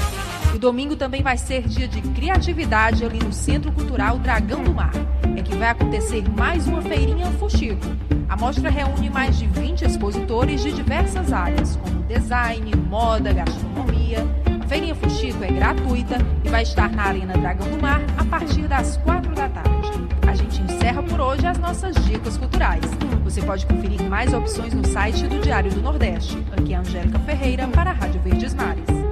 O 0.54 0.60
domingo 0.60 0.98
também 0.98 1.24
vai 1.24 1.38
ser 1.38 1.62
dia 1.70 1.88
de 1.88 2.02
criatividade 2.02 3.06
ali 3.06 3.20
no 3.20 3.32
Centro 3.32 3.72
Cultural 3.72 4.20
Dragão 4.20 4.62
do 4.62 4.74
Mar. 4.74 4.92
É 5.38 5.42
que 5.42 5.56
vai 5.56 5.70
acontecer 5.70 6.24
mais 6.38 6.68
uma 6.68 6.82
feirinha 6.82 7.32
Fuxico. 7.40 7.86
A 8.28 8.36
mostra 8.36 8.70
reúne 8.70 9.10
mais 9.10 9.38
de 9.38 9.48
20 9.48 9.84
expositores 9.84 10.62
de 10.62 10.74
diversas 10.74 11.32
áreas, 11.32 11.78
como 11.78 12.04
design, 12.04 12.76
moda, 12.76 13.32
gastronomia. 13.32 14.28
Feirinha 14.68 14.96
Fuxico 14.96 15.44
é 15.44 15.48
gratuita 15.48 16.18
e 16.44 16.50
vai 16.50 16.64
estar 16.64 16.90
na 16.92 17.04
Arena 17.04 17.34
Dragão 17.38 17.70
do 17.70 17.82
Mar 17.82 18.02
a 18.18 18.26
partir 18.26 18.68
das 18.68 18.98
4 18.98 19.34
da 19.34 19.48
tarde. 19.48 19.92
A 20.28 20.36
gente 20.36 20.62
encerra 20.62 21.02
por 21.04 21.22
hoje 21.22 21.48
as 21.48 21.58
nossas 21.58 21.96
dicas 22.06 22.38
culturais. 22.38 22.84
Você 23.24 23.42
pode 23.42 23.66
conferir 23.66 24.04
mais 24.04 24.34
opções 24.34 24.74
no 24.74 24.86
site 24.86 25.26
do 25.28 25.40
Diário 25.40 25.74
do 25.74 25.82
Nordeste. 25.82 26.38
Aqui 26.52 26.74
é 26.74 26.78
Angélica 26.78 27.18
Ferreira 27.20 27.68
para 27.70 27.92
a 27.92 27.94
Rádio 27.94 28.22
Verdes 28.22 28.54
Mares. 28.54 29.07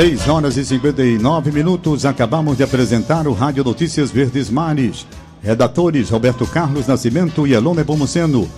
Seis 0.00 0.28
horas 0.28 0.56
e 0.56 0.64
59 0.64 1.50
minutos. 1.50 2.06
Acabamos 2.06 2.56
de 2.56 2.62
apresentar 2.62 3.26
o 3.26 3.32
Rádio 3.32 3.64
Notícias 3.64 4.12
Verdes 4.12 4.48
Mares. 4.48 5.04
Redatores 5.42 6.10
Roberto 6.10 6.46
Carlos 6.46 6.86
Nascimento 6.86 7.48
e 7.48 7.52
Elone 7.52 7.82
Bomuceno. 7.82 8.48